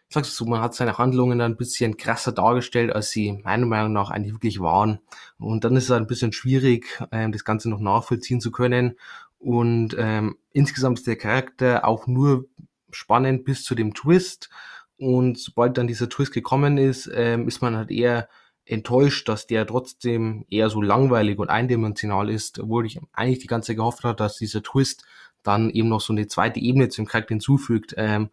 ich 0.09 0.15
sag's 0.15 0.35
so, 0.35 0.45
man 0.45 0.61
hat 0.61 0.73
seine 0.73 0.97
Handlungen 0.97 1.39
ein 1.39 1.55
bisschen 1.55 1.95
krasser 1.95 2.31
dargestellt, 2.31 2.91
als 2.91 3.11
sie 3.11 3.31
meiner 3.43 3.67
Meinung 3.67 3.93
nach 3.93 4.09
eigentlich 4.09 4.33
wirklich 4.33 4.59
waren. 4.59 4.97
Und 5.37 5.63
dann 5.63 5.75
ist 5.75 5.83
es 5.83 5.91
ein 5.91 6.07
bisschen 6.07 6.33
schwierig, 6.33 6.99
ähm, 7.11 7.31
das 7.31 7.45
Ganze 7.45 7.69
noch 7.69 7.79
nachvollziehen 7.79 8.41
zu 8.41 8.49
können. 8.49 8.97
Und 9.37 9.95
ähm, 9.99 10.37
insgesamt 10.51 10.97
ist 10.97 11.05
der 11.05 11.15
Charakter 11.15 11.85
auch 11.85 12.07
nur 12.07 12.45
spannend 12.89 13.45
bis 13.45 13.63
zu 13.63 13.75
dem 13.75 13.93
Twist. 13.93 14.49
Und 14.97 15.37
sobald 15.37 15.77
dann 15.77 15.85
dieser 15.85 16.09
Twist 16.09 16.33
gekommen 16.33 16.79
ist, 16.79 17.07
ähm, 17.13 17.47
ist 17.47 17.61
man 17.61 17.77
halt 17.77 17.91
eher 17.91 18.29
enttäuscht, 18.65 19.29
dass 19.29 19.45
der 19.45 19.67
trotzdem 19.67 20.43
eher 20.49 20.71
so 20.71 20.81
langweilig 20.81 21.37
und 21.37 21.51
eindimensional 21.51 22.31
ist, 22.31 22.59
obwohl 22.59 22.87
ich 22.87 22.99
eigentlich 23.13 23.39
die 23.39 23.47
ganze 23.47 23.75
gehofft 23.75 24.03
habe, 24.03 24.15
dass 24.15 24.37
dieser 24.37 24.63
Twist 24.63 25.05
dann 25.43 25.69
eben 25.69 25.89
noch 25.89 26.01
so 26.01 26.13
eine 26.13 26.27
zweite 26.27 26.59
Ebene 26.59 26.89
zum 26.89 27.05
Charakter 27.05 27.33
hinzufügt. 27.33 27.93
Ähm, 27.97 28.29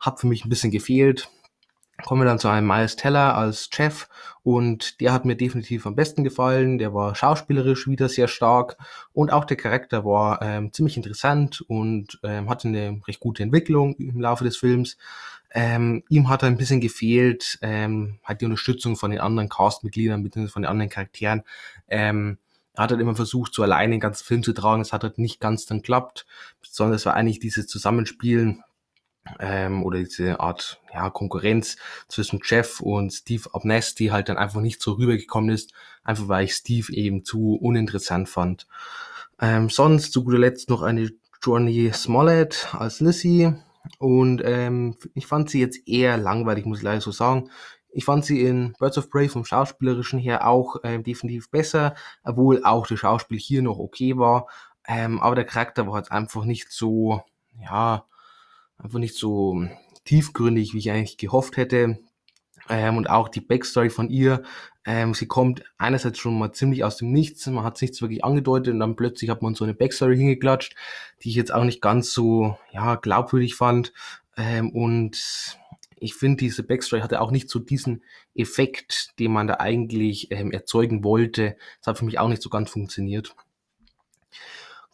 hat 0.00 0.20
für 0.20 0.26
mich 0.26 0.44
ein 0.44 0.48
bisschen 0.48 0.70
gefehlt 0.70 1.28
kommen 2.04 2.22
wir 2.22 2.26
dann 2.26 2.38
zu 2.38 2.48
einem 2.48 2.66
Miles 2.66 2.96
Teller 2.96 3.36
als 3.36 3.68
Chef 3.72 4.08
und 4.42 5.00
der 5.00 5.12
hat 5.12 5.24
mir 5.24 5.36
definitiv 5.36 5.86
am 5.86 5.96
besten 5.96 6.22
gefallen. 6.24 6.78
Der 6.78 6.94
war 6.94 7.14
schauspielerisch 7.14 7.88
wieder 7.88 8.08
sehr 8.08 8.28
stark 8.28 8.76
und 9.12 9.32
auch 9.32 9.44
der 9.44 9.56
Charakter 9.56 10.04
war 10.04 10.40
ähm, 10.42 10.72
ziemlich 10.72 10.96
interessant 10.96 11.60
und 11.66 12.20
ähm, 12.22 12.48
hatte 12.48 12.68
eine 12.68 13.00
recht 13.06 13.20
gute 13.20 13.42
Entwicklung 13.42 13.96
im 13.96 14.20
Laufe 14.20 14.44
des 14.44 14.56
Films. 14.56 14.96
Ähm, 15.50 16.04
ihm 16.08 16.28
hat 16.28 16.44
ein 16.44 16.58
bisschen 16.58 16.80
gefehlt, 16.80 17.58
ähm, 17.62 18.18
hat 18.22 18.40
die 18.40 18.44
Unterstützung 18.44 18.96
von 18.96 19.10
den 19.10 19.20
anderen 19.20 19.48
Castmitgliedern 19.48 20.22
bzw. 20.22 20.48
von 20.48 20.62
den 20.62 20.70
anderen 20.70 20.90
Charakteren. 20.90 21.42
Ähm, 21.88 22.38
hat 22.78 22.90
halt 22.90 23.00
immer 23.00 23.16
versucht, 23.16 23.54
so 23.54 23.62
alleine 23.62 23.92
den 23.92 24.00
ganzen 24.00 24.24
Film 24.24 24.42
zu 24.42 24.52
tragen. 24.52 24.82
Es 24.82 24.92
hat 24.92 25.02
halt 25.02 25.18
nicht 25.18 25.40
ganz 25.40 25.66
dann 25.66 25.82
klappt, 25.82 26.26
sondern 26.62 26.96
es 26.96 27.06
war 27.06 27.14
eigentlich 27.14 27.40
dieses 27.40 27.66
Zusammenspielen 27.66 28.62
ähm, 29.40 29.84
oder 29.84 29.98
diese 29.98 30.40
Art 30.40 30.80
ja, 30.92 31.10
Konkurrenz 31.10 31.76
zwischen 32.08 32.40
Jeff 32.44 32.80
und 32.80 33.12
Steve 33.12 33.48
Abness, 33.52 33.94
die 33.94 34.12
halt 34.12 34.28
dann 34.28 34.38
einfach 34.38 34.60
nicht 34.60 34.80
so 34.80 34.92
rübergekommen 34.92 35.50
ist, 35.50 35.72
einfach 36.04 36.28
weil 36.28 36.44
ich 36.44 36.54
Steve 36.54 36.92
eben 36.92 37.24
zu 37.24 37.54
uninteressant 37.54 38.28
fand. 38.28 38.66
Ähm, 39.40 39.68
sonst 39.68 40.12
zu 40.12 40.24
guter 40.24 40.38
Letzt 40.38 40.70
noch 40.70 40.82
eine 40.82 41.10
Johnny 41.42 41.92
Smollett 41.92 42.68
als 42.72 43.00
Lissy 43.00 43.52
und 43.98 44.42
ähm, 44.44 44.96
ich 45.14 45.26
fand 45.26 45.50
sie 45.50 45.60
jetzt 45.60 45.86
eher 45.88 46.16
langweilig, 46.16 46.66
muss 46.66 46.78
ich 46.78 46.84
leider 46.84 47.00
so 47.00 47.12
sagen. 47.12 47.50
Ich 47.90 48.04
fand 48.04 48.24
sie 48.24 48.42
in 48.42 48.74
Birds 48.78 48.98
of 48.98 49.10
Prey 49.10 49.28
vom 49.28 49.44
Schauspielerischen 49.44 50.18
her 50.18 50.46
auch 50.46 50.76
ähm, 50.84 51.02
definitiv 51.02 51.50
besser, 51.50 51.94
obwohl 52.22 52.64
auch 52.64 52.86
das 52.86 52.98
Schauspiel 52.98 53.38
hier 53.38 53.62
noch 53.62 53.78
okay 53.78 54.16
war. 54.16 54.46
Ähm, 54.86 55.20
aber 55.20 55.34
der 55.34 55.44
Charakter 55.44 55.86
war 55.86 55.98
jetzt 55.98 56.12
einfach 56.12 56.44
nicht 56.44 56.70
so, 56.70 57.22
ja, 57.60 58.04
einfach 58.78 58.98
nicht 58.98 59.16
so 59.16 59.64
tiefgründig, 60.04 60.74
wie 60.74 60.78
ich 60.78 60.90
eigentlich 60.90 61.18
gehofft 61.18 61.56
hätte. 61.56 61.98
Ähm, 62.70 62.96
und 62.96 63.08
auch 63.08 63.28
die 63.28 63.40
Backstory 63.40 63.90
von 63.90 64.10
ihr, 64.10 64.42
ähm, 64.84 65.14
sie 65.14 65.26
kommt 65.26 65.64
einerseits 65.76 66.18
schon 66.18 66.38
mal 66.38 66.52
ziemlich 66.52 66.84
aus 66.84 66.96
dem 66.96 67.12
Nichts, 67.12 67.46
man 67.46 67.64
hat 67.64 67.80
nichts 67.80 68.00
wirklich 68.00 68.24
angedeutet 68.24 68.72
und 68.74 68.80
dann 68.80 68.96
plötzlich 68.96 69.30
hat 69.30 69.42
man 69.42 69.54
so 69.54 69.64
eine 69.64 69.74
Backstory 69.74 70.16
hingeklatscht, 70.16 70.74
die 71.22 71.28
ich 71.28 71.34
jetzt 71.34 71.52
auch 71.52 71.64
nicht 71.64 71.80
ganz 71.82 72.12
so 72.12 72.56
ja, 72.72 72.96
glaubwürdig 72.96 73.54
fand. 73.54 73.92
Ähm, 74.36 74.70
und 74.70 75.58
ich 76.00 76.14
finde, 76.14 76.38
diese 76.38 76.62
Backstory 76.62 77.02
hatte 77.02 77.20
auch 77.20 77.30
nicht 77.30 77.50
so 77.50 77.58
diesen 77.58 78.02
Effekt, 78.34 79.12
den 79.18 79.32
man 79.32 79.46
da 79.46 79.54
eigentlich 79.54 80.30
ähm, 80.30 80.52
erzeugen 80.52 81.04
wollte. 81.04 81.56
Das 81.80 81.88
hat 81.88 81.98
für 81.98 82.04
mich 82.04 82.18
auch 82.18 82.28
nicht 82.28 82.42
so 82.42 82.50
ganz 82.50 82.70
funktioniert. 82.70 83.34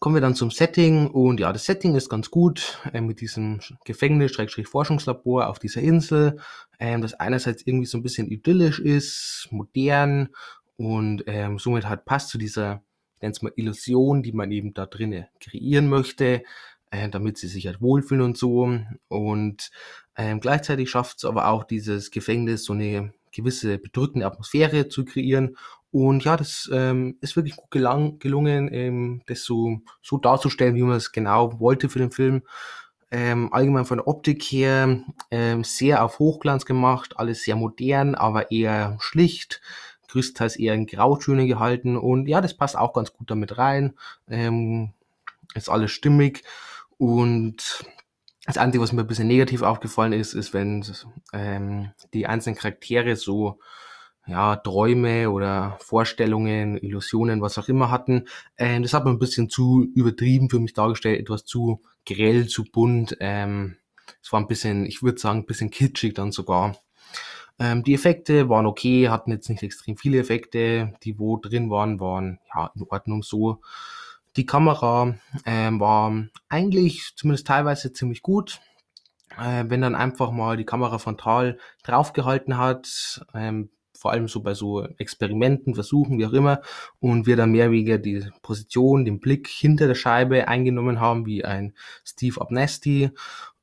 Kommen 0.00 0.16
wir 0.16 0.20
dann 0.20 0.34
zum 0.34 0.50
Setting 0.50 1.06
und 1.06 1.40
ja, 1.40 1.52
das 1.52 1.64
Setting 1.64 1.94
ist 1.94 2.10
ganz 2.10 2.30
gut 2.30 2.78
äh, 2.92 3.00
mit 3.00 3.20
diesem 3.20 3.60
Gefängnis-Forschungslabor 3.86 5.48
auf 5.48 5.58
dieser 5.58 5.80
Insel, 5.80 6.40
ähm, 6.78 7.00
das 7.00 7.14
einerseits 7.14 7.66
irgendwie 7.66 7.86
so 7.86 7.96
ein 7.96 8.02
bisschen 8.02 8.28
idyllisch 8.28 8.80
ist, 8.80 9.48
modern 9.50 10.28
und 10.76 11.24
ähm, 11.26 11.58
somit 11.58 11.88
halt 11.88 12.04
passt 12.04 12.28
zu 12.28 12.36
dieser, 12.36 12.82
ich 13.16 13.22
nenne 13.22 13.32
es 13.32 13.40
mal 13.40 13.52
Illusion, 13.56 14.22
die 14.22 14.32
man 14.32 14.50
eben 14.50 14.74
da 14.74 14.84
drinnen 14.84 15.26
kreieren 15.40 15.88
möchte, 15.88 16.42
äh, 16.94 17.08
damit 17.08 17.38
sie 17.38 17.48
sich 17.48 17.66
halt 17.66 17.80
wohlfühlen 17.80 18.22
und 18.22 18.38
so. 18.38 18.78
Und 19.08 19.70
ähm, 20.16 20.40
gleichzeitig 20.40 20.90
schafft 20.90 21.18
es 21.18 21.24
aber 21.24 21.48
auch 21.48 21.64
dieses 21.64 22.10
Gefängnis 22.10 22.64
so 22.64 22.72
eine 22.72 23.12
gewisse 23.32 23.78
bedrückende 23.78 24.26
Atmosphäre 24.26 24.88
zu 24.88 25.04
kreieren 25.04 25.56
und 25.94 26.24
ja, 26.24 26.36
das 26.36 26.68
ähm, 26.72 27.18
ist 27.20 27.36
wirklich 27.36 27.54
gut 27.54 27.70
gelang, 27.70 28.18
gelungen, 28.18 28.68
ähm, 28.72 29.22
das 29.26 29.44
so, 29.44 29.80
so 30.02 30.18
darzustellen, 30.18 30.74
wie 30.74 30.82
man 30.82 30.96
es 30.96 31.12
genau 31.12 31.60
wollte 31.60 31.88
für 31.88 32.00
den 32.00 32.10
Film. 32.10 32.42
Ähm, 33.12 33.52
allgemein 33.52 33.84
von 33.84 33.98
der 33.98 34.08
Optik 34.08 34.42
her 34.42 35.04
ähm, 35.30 35.62
sehr 35.62 36.04
auf 36.04 36.18
Hochglanz 36.18 36.64
gemacht, 36.66 37.16
alles 37.16 37.44
sehr 37.44 37.54
modern, 37.54 38.16
aber 38.16 38.50
eher 38.50 38.96
schlicht, 38.98 39.60
größtenteils 40.08 40.56
eher 40.56 40.74
in 40.74 40.86
Grautöne 40.86 41.46
gehalten 41.46 41.96
und 41.96 42.26
ja, 42.26 42.40
das 42.40 42.54
passt 42.54 42.76
auch 42.76 42.92
ganz 42.92 43.12
gut 43.12 43.30
damit 43.30 43.56
rein. 43.56 43.94
Ähm, 44.26 44.94
ist 45.54 45.68
alles 45.68 45.92
stimmig 45.92 46.42
und 46.98 47.84
das 48.46 48.58
Einzige, 48.58 48.82
was 48.82 48.92
mir 48.92 49.02
ein 49.02 49.06
bisschen 49.06 49.28
negativ 49.28 49.62
aufgefallen 49.62 50.12
ist, 50.12 50.34
ist, 50.34 50.52
wenn 50.52 50.84
ähm, 51.32 51.92
die 52.12 52.26
einzelnen 52.26 52.56
Charaktere 52.56 53.16
so 53.16 53.58
ja, 54.26 54.56
Träume 54.56 55.30
oder 55.30 55.76
Vorstellungen, 55.80 56.78
Illusionen, 56.78 57.40
was 57.40 57.58
auch 57.58 57.68
immer 57.68 57.90
hatten. 57.90 58.26
Ähm, 58.56 58.82
das 58.82 58.94
hat 58.94 59.04
man 59.04 59.14
ein 59.14 59.18
bisschen 59.18 59.48
zu 59.50 59.86
übertrieben 59.94 60.50
für 60.50 60.60
mich 60.60 60.72
dargestellt, 60.72 61.20
etwas 61.20 61.44
zu 61.44 61.82
grell, 62.06 62.46
zu 62.46 62.64
bunt. 62.64 63.16
Ähm, 63.20 63.76
es 64.22 64.32
war 64.32 64.40
ein 64.40 64.46
bisschen, 64.46 64.86
ich 64.86 65.02
würde 65.02 65.20
sagen, 65.20 65.40
ein 65.40 65.46
bisschen 65.46 65.70
kitschig 65.70 66.14
dann 66.14 66.32
sogar. 66.32 66.76
Ähm, 67.58 67.82
die 67.84 67.94
Effekte 67.94 68.48
waren 68.48 68.66
okay, 68.66 69.08
hatten 69.08 69.30
jetzt 69.30 69.48
nicht 69.48 69.62
extrem 69.62 69.96
viele 69.96 70.18
Effekte. 70.18 70.94
Die, 71.02 71.18
wo 71.18 71.36
drin 71.36 71.70
waren, 71.70 72.00
waren 72.00 72.40
ja 72.54 72.70
in 72.74 72.82
Ordnung 72.82 73.22
so. 73.22 73.60
Die 74.36 74.46
Kamera 74.46 75.14
ähm, 75.46 75.80
war 75.80 76.12
eigentlich 76.48 77.12
zumindest 77.16 77.46
teilweise 77.46 77.92
ziemlich 77.92 78.22
gut. 78.22 78.60
Äh, 79.38 79.64
wenn 79.68 79.80
dann 79.80 79.94
einfach 79.94 80.30
mal 80.30 80.56
die 80.56 80.64
Kamera 80.64 80.98
frontal 80.98 81.58
draufgehalten 81.82 82.56
hat, 82.56 83.24
ähm, 83.34 83.70
vor 84.04 84.12
allem 84.12 84.28
so 84.28 84.42
bei 84.42 84.54
so 84.54 84.84
Experimenten, 84.98 85.74
Versuchen, 85.74 86.18
wie 86.18 86.26
auch 86.26 86.32
immer, 86.32 86.60
und 87.00 87.26
wir 87.26 87.36
dann 87.36 87.52
mehr 87.52 87.70
wegen 87.70 88.02
die 88.02 88.26
Position, 88.42 89.04
den 89.04 89.18
Blick 89.18 89.48
hinter 89.48 89.86
der 89.86 89.94
Scheibe 89.94 90.46
eingenommen 90.46 91.00
haben, 91.00 91.26
wie 91.26 91.44
ein 91.44 91.74
Steve 92.04 92.40
Abnesti. 92.40 93.10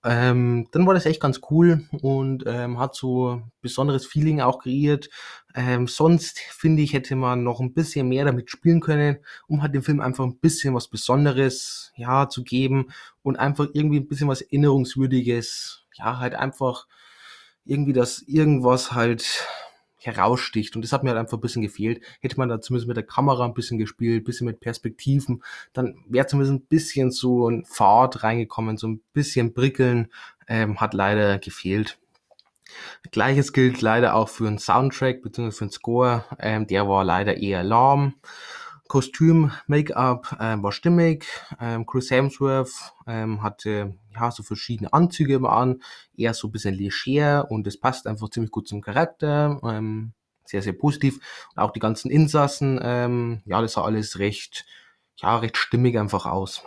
Ähm, 0.03 0.67
dann 0.71 0.87
war 0.87 0.95
das 0.95 1.05
echt 1.05 1.21
ganz 1.21 1.41
cool 1.51 1.87
und 2.01 2.43
ähm, 2.47 2.79
hat 2.79 2.95
so 2.95 3.43
besonderes 3.61 4.05
Feeling 4.07 4.41
auch 4.41 4.63
kreiert. 4.63 5.09
Ähm, 5.53 5.87
sonst 5.87 6.39
finde 6.39 6.81
ich, 6.81 6.93
hätte 6.93 7.15
man 7.15 7.43
noch 7.43 7.59
ein 7.59 7.73
bisschen 7.73 8.07
mehr 8.07 8.25
damit 8.25 8.49
spielen 8.49 8.79
können, 8.79 9.17
um 9.47 9.61
halt 9.61 9.75
dem 9.75 9.83
Film 9.83 9.99
einfach 9.99 10.23
ein 10.25 10.39
bisschen 10.39 10.73
was 10.73 10.87
Besonderes 10.87 11.91
ja 11.95 12.29
zu 12.29 12.43
geben 12.43 12.87
und 13.21 13.37
einfach 13.37 13.67
irgendwie 13.73 13.99
ein 13.99 14.07
bisschen 14.07 14.27
was 14.27 14.41
Erinnerungswürdiges, 14.41 15.83
ja 15.93 16.17
halt 16.17 16.33
einfach 16.33 16.87
irgendwie 17.63 17.93
das 17.93 18.23
irgendwas 18.23 18.93
halt 18.93 19.45
heraussticht. 20.01 20.75
Und 20.75 20.83
das 20.83 20.91
hat 20.91 21.03
mir 21.03 21.09
halt 21.09 21.19
einfach 21.19 21.37
ein 21.37 21.41
bisschen 21.41 21.61
gefehlt. 21.61 22.01
Hätte 22.19 22.37
man 22.37 22.49
da 22.49 22.61
zumindest 22.61 22.87
mit 22.87 22.97
der 22.97 23.05
Kamera 23.05 23.45
ein 23.45 23.53
bisschen 23.53 23.77
gespielt, 23.77 24.21
ein 24.21 24.25
bisschen 24.25 24.45
mit 24.45 24.59
Perspektiven, 24.59 25.43
dann 25.73 26.03
wäre 26.07 26.27
zumindest 26.27 26.53
ein 26.53 26.65
bisschen 26.65 27.11
so 27.11 27.49
ein 27.49 27.65
Fahrt 27.65 28.23
reingekommen, 28.23 28.77
so 28.77 28.87
ein 28.87 29.01
bisschen 29.13 29.53
Prickeln, 29.53 30.07
ähm, 30.47 30.79
hat 30.79 30.93
leider 30.93 31.39
gefehlt. 31.39 31.97
Gleiches 33.11 33.53
gilt 33.53 33.81
leider 33.81 34.15
auch 34.15 34.29
für 34.29 34.45
den 34.45 34.57
Soundtrack 34.57 35.21
bzw. 35.21 35.51
für 35.51 35.65
den 35.65 35.71
Score. 35.71 36.25
Ähm, 36.39 36.67
der 36.67 36.87
war 36.87 37.03
leider 37.03 37.37
eher 37.37 37.63
lahm. 37.63 38.15
Kostüm, 38.91 39.53
Make-up 39.67 40.35
ähm, 40.41 40.63
war 40.63 40.73
stimmig. 40.73 41.25
Ähm, 41.61 41.85
Chris 41.85 42.11
Hemsworth 42.11 42.93
ähm, 43.07 43.41
hatte 43.41 43.95
ja 44.13 44.29
so 44.31 44.43
verschiedene 44.43 44.91
Anzüge 44.91 45.35
immer 45.35 45.53
an, 45.53 45.81
eher 46.17 46.33
so 46.33 46.49
ein 46.49 46.51
bisschen 46.51 46.75
leger 46.75 47.49
und 47.49 47.65
es 47.67 47.79
passt 47.79 48.05
einfach 48.05 48.27
ziemlich 48.27 48.51
gut 48.51 48.67
zum 48.67 48.81
Charakter. 48.81 49.61
Ähm, 49.63 50.11
sehr, 50.43 50.61
sehr 50.61 50.73
positiv. 50.73 51.21
Und 51.55 51.63
auch 51.63 51.71
die 51.71 51.79
ganzen 51.79 52.11
Insassen, 52.11 52.81
ähm, 52.83 53.41
ja, 53.45 53.61
das 53.61 53.73
sah 53.73 53.85
alles 53.85 54.19
recht, 54.19 54.65
ja, 55.15 55.37
recht 55.37 55.55
stimmig 55.55 55.97
einfach 55.97 56.25
aus. 56.25 56.61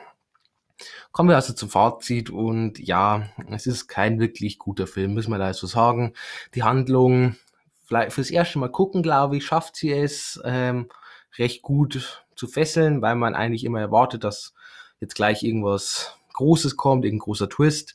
Kommen 1.12 1.28
wir 1.28 1.36
also 1.36 1.52
zum 1.52 1.68
Fazit 1.68 2.30
und 2.30 2.78
ja, 2.78 3.28
es 3.50 3.66
ist 3.66 3.86
kein 3.86 4.18
wirklich 4.18 4.58
guter 4.58 4.86
Film, 4.86 5.12
müssen 5.12 5.30
wir 5.30 5.36
da 5.36 5.52
so 5.52 5.66
sagen. 5.66 6.14
Die 6.54 6.62
Handlung, 6.62 7.36
vielleicht 7.82 8.14
fürs 8.14 8.30
erste 8.30 8.58
Mal 8.60 8.70
gucken, 8.70 9.02
glaube 9.02 9.36
ich, 9.36 9.44
schafft 9.44 9.76
sie 9.76 9.92
es. 9.92 10.40
Ähm, 10.42 10.88
recht 11.38 11.62
gut 11.62 12.24
zu 12.36 12.46
fesseln, 12.46 13.02
weil 13.02 13.14
man 13.16 13.34
eigentlich 13.34 13.64
immer 13.64 13.80
erwartet, 13.80 14.24
dass 14.24 14.54
jetzt 15.00 15.14
gleich 15.14 15.42
irgendwas 15.42 16.16
Großes 16.32 16.76
kommt, 16.76 17.04
irgendein 17.04 17.24
großer 17.24 17.48
Twist. 17.48 17.94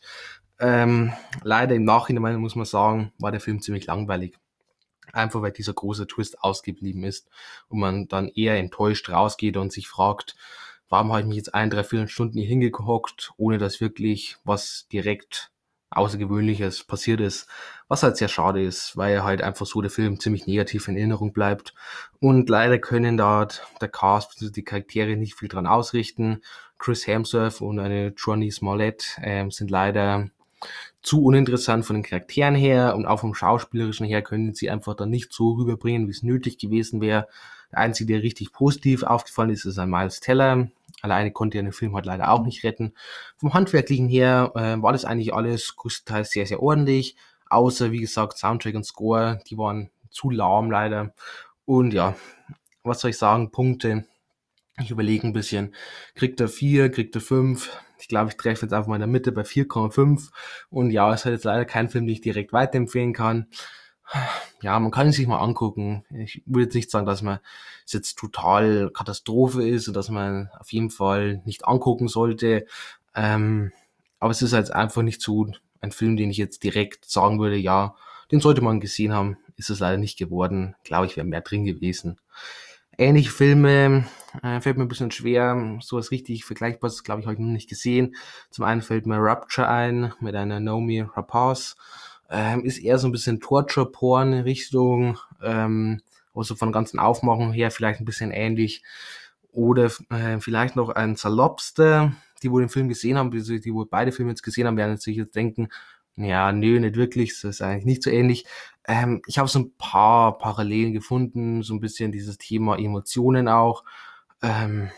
Ähm, 0.60 1.13
leider 1.43 1.75
im 1.75 1.84
Nachhinein 1.84 2.38
muss 2.38 2.56
man 2.56 2.65
sagen, 2.65 3.13
war 3.19 3.32
der 3.32 3.39
Film 3.39 3.62
ziemlich 3.62 3.86
langweilig. 3.86 4.38
Einfach 5.12 5.41
weil 5.41 5.52
dieser 5.52 5.73
große 5.73 6.08
Twist 6.08 6.43
ausgeblieben 6.43 7.04
ist 7.04 7.30
und 7.67 7.80
man 7.80 8.08
dann 8.08 8.28
eher 8.30 8.58
enttäuscht 8.58 9.10
rausgeht 9.10 9.58
und 9.58 9.71
sich 9.71 9.88
fragt, 9.88 10.36
warum 10.88 11.12
habe 11.12 11.21
ich 11.21 11.28
mich 11.28 11.38
jetzt 11.38 11.54
ein, 11.54 11.69
drei, 11.69 11.84
vier 11.84 12.08
Stunden 12.08 12.38
hier 12.38 12.47
hingehockt, 12.47 13.32
ohne 13.38 13.58
dass 13.58 13.82
wirklich 13.82 14.38
was 14.43 14.88
direkt 14.91 15.52
Außergewöhnliches 15.91 16.84
passiert 16.84 17.19
ist, 17.19 17.47
was 17.88 18.04
halt 18.04 18.17
sehr 18.17 18.28
schade 18.28 18.63
ist, 18.63 18.95
weil 18.95 19.23
halt 19.23 19.41
einfach 19.41 19.65
so 19.65 19.82
der 19.82 19.89
Film 19.89 20.19
ziemlich 20.19 20.45
negativ 20.45 20.88
in 20.88 20.97
Erinnerung 20.97 21.34
bleibt. 21.34 21.73
Und 22.19 22.49
leider 22.49 22.78
können 22.78 23.17
da 23.17 23.47
der 23.82 23.89
Cast, 23.89 24.56
die 24.56 24.63
Charaktere 24.63 25.15
nicht 25.15 25.36
viel 25.36 25.47
dran 25.47 25.67
ausrichten. 25.67 26.41
Chris 26.78 27.08
Hemsworth 27.08 27.62
und 27.62 27.80
eine 27.80 28.13
Johnny 28.15 28.52
Smollett 28.52 29.17
ähm, 29.21 29.52
sind 29.52 29.71
leider 29.71 30.30
zu 31.02 31.23
uninteressant 31.23 31.86
von 31.86 31.95
den 31.95 32.04
Charakteren 32.04 32.56
her 32.56 32.95
und 32.95 33.06
auch 33.06 33.21
vom 33.21 33.34
Schauspielerischen 33.34 34.06
her 34.06 34.21
können 34.21 34.54
sie 34.54 34.69
einfach 34.69 34.95
dann 34.95 35.10
nicht 35.10 35.34
so 35.34 35.54
rüberbringen, 35.54 36.08
wie 36.08 36.12
es 36.12 36.23
nötig 36.23 36.58
gewesen 36.58 37.02
wäre. 37.02 37.28
Der 37.71 37.79
einzige, 37.79 38.13
der 38.13 38.23
richtig 38.23 38.51
positiv 38.51 39.03
aufgefallen 39.03 39.51
ist, 39.51 39.65
ist 39.65 39.79
ein 39.79 39.89
Miles 39.89 40.19
Teller. 40.19 40.69
Alleine 41.01 41.32
konnte 41.32 41.58
er 41.58 41.63
den 41.63 41.71
Film 41.71 41.95
halt 41.95 42.05
leider 42.05 42.32
auch 42.32 42.43
nicht 42.43 42.63
retten. 42.63 42.93
Vom 43.38 43.53
Handwerklichen 43.53 44.10
her 44.10 44.51
äh, 44.55 44.82
war 44.82 44.91
das 44.91 45.05
eigentlich 45.05 45.34
alles 45.34 45.75
größtenteils 45.75 46.32
sehr, 46.32 46.45
sehr 46.45 46.62
ordentlich. 46.62 47.15
Außer, 47.49 47.91
wie 47.91 48.01
gesagt, 48.01 48.38
Soundtrack 48.38 48.75
und 48.75 48.86
Score, 48.86 49.39
die 49.49 49.58
waren 49.58 49.89
zu 50.10 50.29
lahm 50.29 50.71
leider. 50.71 51.13
Und 51.65 51.93
ja, 51.93 52.15
was 52.84 53.01
soll 53.01 53.12
ich 53.12 53.17
sagen, 53.17 53.51
Punkte. 53.51 54.05
Ich 54.82 54.91
überlege 54.91 55.27
ein 55.27 55.34
bisschen, 55.34 55.75
kriegt 56.15 56.39
er 56.39 56.47
4, 56.47 56.89
kriegt 56.89 57.15
er 57.15 57.21
5? 57.21 57.69
Ich 57.99 58.08
glaube, 58.08 58.29
ich 58.29 58.38
treffe 58.38 58.65
jetzt 58.65 58.73
einfach 58.73 58.88
mal 58.88 58.95
in 58.95 59.01
der 59.01 59.08
Mitte 59.08 59.32
bei 59.32 59.41
4,5. 59.41 60.29
Und 60.69 60.91
ja, 60.91 61.13
es 61.13 61.25
halt 61.25 61.36
jetzt 61.36 61.43
leider 61.43 61.65
kein 61.65 61.89
Film, 61.89 62.05
den 62.05 62.13
ich 62.13 62.21
direkt 62.21 62.53
weiterempfehlen 62.53 63.13
kann 63.13 63.47
ja, 64.62 64.80
man 64.80 64.91
kann 64.91 65.08
ihn 65.08 65.13
sich 65.13 65.28
mal 65.28 65.39
angucken. 65.39 66.04
Ich 66.10 66.43
würde 66.45 66.65
jetzt 66.65 66.76
nicht 66.76 66.91
sagen, 66.91 67.06
dass 67.06 67.22
man 67.22 67.39
es 67.86 67.93
jetzt 67.93 68.17
total 68.17 68.91
Katastrophe 68.93 69.67
ist 69.67 69.88
und 69.88 69.93
dass 69.93 70.10
man 70.10 70.50
auf 70.60 70.72
jeden 70.72 70.89
Fall 70.89 71.41
nicht 71.45 71.67
angucken 71.67 72.08
sollte. 72.08 72.65
Ähm, 73.15 73.72
aber 74.19 74.32
es 74.32 74.41
ist 74.41 74.54
halt 74.54 74.72
einfach 74.72 75.02
nicht 75.02 75.22
so 75.22 75.52
ein 75.82 75.91
Film, 75.91 76.17
den 76.17 76.30
ich 76.30 76.38
jetzt 76.38 76.63
direkt 76.63 77.06
sagen 77.06 77.39
würde, 77.39 77.56
ja, 77.56 77.95
den 78.32 78.41
sollte 78.41 78.62
man 78.62 78.80
gesehen 78.80 79.13
haben. 79.13 79.38
Ist 79.56 79.69
es 79.69 79.80
leider 79.80 79.98
nicht 79.98 80.17
geworden. 80.17 80.76
Glaube 80.84 81.06
ich, 81.06 81.17
wäre 81.17 81.28
mehr 81.28 81.41
drin 81.41 81.65
gewesen. 81.65 82.17
Ähnliche 82.98 83.32
Filme 83.32 84.06
äh, 84.43 84.60
fällt 84.62 84.78
mir 84.78 84.84
ein 84.84 84.89
bisschen 84.89 85.12
schwer. 85.12 85.78
So 85.82 85.98
was 85.98 86.12
richtig 86.12 86.45
Vergleichbares, 86.45 87.04
glaube 87.04 87.22
ich, 87.22 87.28
habe 87.28 87.34
ich 87.34 87.39
noch 87.39 87.48
nicht 87.48 87.69
gesehen. 87.69 88.15
Zum 88.50 88.65
einen 88.65 88.82
fällt 88.82 89.06
mir 89.06 89.17
Rupture 89.17 89.67
ein 89.67 90.13
mit 90.19 90.36
einer 90.36 90.60
Naomi 90.60 91.02
Rapaz 91.02 91.78
ähm, 92.30 92.63
ist 92.63 92.78
eher 92.80 93.00
so 93.00 93.08
ein 93.08 93.12
bisschen 93.12 93.39
Torture-Porn 93.39 94.34
Richtung, 94.34 95.18
ähm, 95.44 96.02
also 96.34 96.56
von 96.56 96.72
ganzen 96.72 97.00
Aufmachung 97.00 97.52
her 97.54 97.72
vielleicht 97.72 98.00
ein 98.02 98.06
bisschen 98.06 98.32
ähnlich. 98.32 98.84
Oder 99.52 99.86
äh, 100.10 100.39
vielleicht 100.39 100.76
noch 100.76 100.89
ein 100.89 101.15
Salopster, 101.15 102.13
die 102.44 102.52
wohl 102.52 102.62
den 102.62 102.70
Film 102.70 102.88
gesehen 102.88 103.18
haben, 103.18 103.32
die, 103.32 103.60
die 103.60 103.74
wohl 103.74 103.88
beide 103.88 104.12
Filme 104.12 104.32
jetzt 104.32 104.44
gesehen 104.44 104.68
haben, 104.68 104.78
werden 104.78 104.98
sich 104.98 105.18
jetzt 105.18 105.36
denken, 105.36 105.70
Ja, 106.15 106.52
nö, 106.52 106.80
nicht 106.80 106.96
wirklich. 106.98 107.32
Das 107.34 107.46
ist 107.46 107.62
eigentlich 107.62 107.86
nicht 107.86 108.04
so 108.04 108.10
ähnlich. 108.10 108.46
Ähm, 108.88 109.22
ich 109.28 109.38
habe 109.39 109.48
so 109.50 109.60
ein 109.60 109.74
paar 109.78 110.38
Parallelen 110.38 110.94
gefunden, 110.94 111.63
so 111.63 111.74
ein 111.74 111.80
bisschen 111.80 112.12
dieses 112.12 112.38
Thema 112.38 112.78
Emotionen 112.78 113.48
auch. 113.48 113.84
Ähm, 114.42 114.92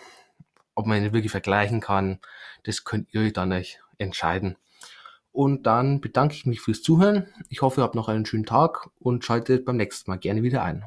ob 0.76 0.86
man 0.88 0.98
ihn 1.04 1.13
wirklich 1.13 1.32
vergleichen 1.32 1.80
kann, 1.82 2.20
das 2.63 2.84
könnt 2.84 3.13
ihr 3.13 3.22
euch 3.22 3.34
dann 3.34 3.52
euch 3.52 3.80
entscheiden. 3.98 4.58
Und 5.32 5.65
dann 5.65 6.02
bedanke 6.02 6.36
ich 6.36 6.46
mich 6.46 6.62
fürs 6.62 6.82
Zuhören. 6.82 7.28
Ich 7.50 7.62
hoffe, 7.62 7.82
ihr 7.82 7.84
habt 7.84 7.96
noch 7.96 8.10
einen 8.10 8.26
schönen 8.26 8.46
Tag 8.46 8.89
und 9.00 9.24
schaltet 9.24 9.65
beim 9.65 9.78
nächsten 9.78 10.12
Mal 10.12 10.17
gerne 10.17 10.44
wieder 10.44 10.63
ein. 10.63 10.86